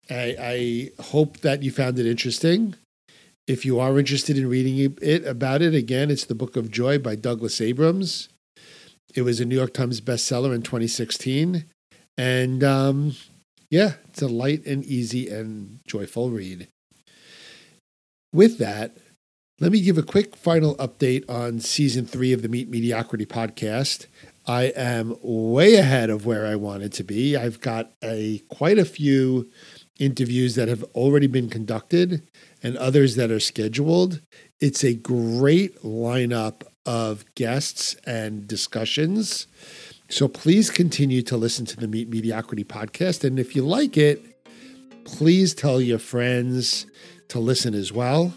I, 0.10 0.92
I 1.00 1.02
hope 1.02 1.38
that 1.38 1.64
you 1.64 1.72
found 1.72 1.98
it 1.98 2.06
interesting. 2.06 2.76
If 3.50 3.66
you 3.66 3.80
are 3.80 3.98
interested 3.98 4.38
in 4.38 4.48
reading 4.48 4.96
it 5.02 5.26
about 5.26 5.64
it, 5.64 5.74
again, 5.74 6.12
it's 6.12 6.24
the 6.24 6.36
Book 6.36 6.56
of 6.56 6.70
Joy 6.70 7.00
by 7.00 7.16
Douglas 7.16 7.60
Abrams. 7.60 8.30
It 9.16 9.24
was 9.24 9.40
a 9.40 9.46
New 9.46 9.56
York 9.56 9.74
Times 9.74 10.02
bestseller 10.02 10.54
in 10.54 10.62
2016. 10.62 11.66
And 12.16 12.64
um, 12.64 13.16
yeah, 13.72 13.94
it's 14.08 14.22
a 14.22 14.28
light 14.28 14.64
and 14.68 14.86
easy 14.86 15.30
and 15.30 15.80
joyful 15.88 16.30
read. 16.30 16.68
With 18.32 18.60
that, 18.60 18.96
let 19.60 19.72
me 19.72 19.82
give 19.82 19.98
a 19.98 20.04
quick 20.04 20.36
final 20.36 20.76
update 20.76 21.28
on 21.28 21.60
season 21.60 22.06
three 22.06 22.32
of 22.34 22.44
the 22.44 22.50
Meet 22.50 22.70
Mediocrity 22.70 23.26
podcast. 23.26 24.06
I 24.46 24.66
am 24.76 25.18
way 25.24 25.74
ahead 25.74 26.12
of 26.12 26.24
where 26.24 26.46
I 26.46 26.54
wanted 26.54 26.94
to 26.94 27.04
be. 27.04 27.36
I've 27.36 27.62
got 27.62 27.94
a 28.04 28.44
quite 28.48 28.78
a 28.78 28.86
few 28.86 29.50
interviews 30.00 30.56
that 30.56 30.68
have 30.68 30.84
already 30.96 31.28
been 31.28 31.50
conducted 31.50 32.28
and 32.64 32.78
others 32.78 33.16
that 33.16 33.32
are 33.32 33.40
scheduled. 33.40 34.22
It's 34.60 34.84
a 34.84 34.94
great 34.94 35.82
lineup 35.82 36.64
of 36.86 37.24
guests 37.36 37.96
and 38.06 38.48
discussions. 38.48 39.48
So 40.10 40.28
please 40.28 40.72
continue 40.72 41.22
to 41.24 41.38
listen 41.38 41.66
to 41.68 41.78
the 41.78 41.88
Meet 41.88 42.10
Mediocrity 42.10 42.64
podcast. 42.64 43.24
And 43.24 43.38
if 43.38 43.56
you 43.56 43.64
like 43.64 43.96
it, 43.96 44.26
please 45.04 45.54
tell 45.54 45.80
your 45.80 46.00
friends 46.00 46.88
to 47.28 47.40
listen 47.40 47.76
as 47.76 47.92
well. 47.92 48.34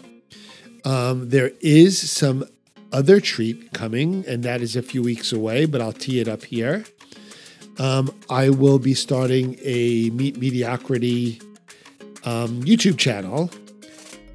Um, 0.85 1.29
there 1.29 1.51
is 1.61 2.11
some 2.11 2.45
other 2.91 3.19
treat 3.19 3.73
coming, 3.73 4.23
and 4.27 4.43
that 4.43 4.61
is 4.61 4.75
a 4.75 4.83
few 4.83 5.01
weeks 5.01 5.31
away, 5.31 5.65
but 5.65 5.81
I'll 5.81 5.93
tee 5.93 6.19
it 6.19 6.27
up 6.27 6.43
here. 6.43 6.85
Um, 7.79 8.13
I 8.29 8.49
will 8.49 8.77
be 8.77 8.93
starting 8.93 9.57
a 9.63 10.11
Meet 10.11 10.37
Mediocrity 10.37 11.41
um, 12.25 12.63
YouTube 12.63 12.97
channel 12.97 13.49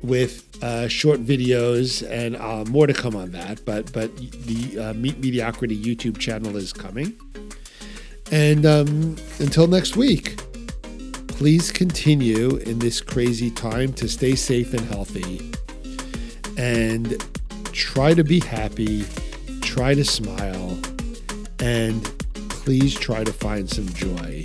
with 0.03 0.45
uh, 0.63 0.89
short 0.89 1.25
videos 1.25 2.09
and 2.09 2.37
uh, 2.37 2.65
more 2.71 2.87
to 2.87 2.95
come 2.95 3.17
on 3.17 3.31
that. 3.33 3.65
But 3.65 3.93
but 3.93 4.17
the 4.17 4.79
uh, 4.79 4.95
Meet 4.95 5.19
Mediocrity 5.19 5.77
YouTube 5.77 6.19
channel 6.19 6.57
is 6.57 6.73
coming. 6.73 7.19
And 8.31 8.67
um, 8.67 9.17
until 9.39 9.67
next 9.67 9.97
week, 9.97 10.37
please 11.29 11.73
continue 11.73 12.57
in 12.57 12.79
this 12.79 13.01
crazy 13.01 13.51
time 13.51 13.93
to 13.95 14.09
stay 14.09 14.35
safe 14.35 14.75
and 14.75 14.83
healthy, 14.83 15.51
and 16.59 17.17
try 17.73 18.13
to 18.13 18.23
be 18.23 18.41
happy. 18.41 19.05
Try 19.63 19.95
to 19.95 20.05
smile, 20.05 20.79
and 21.61 22.03
please 22.49 22.95
try 22.95 23.25
to 23.25 23.33
find 23.33 23.71
some 23.71 23.89
joy. 23.95 24.45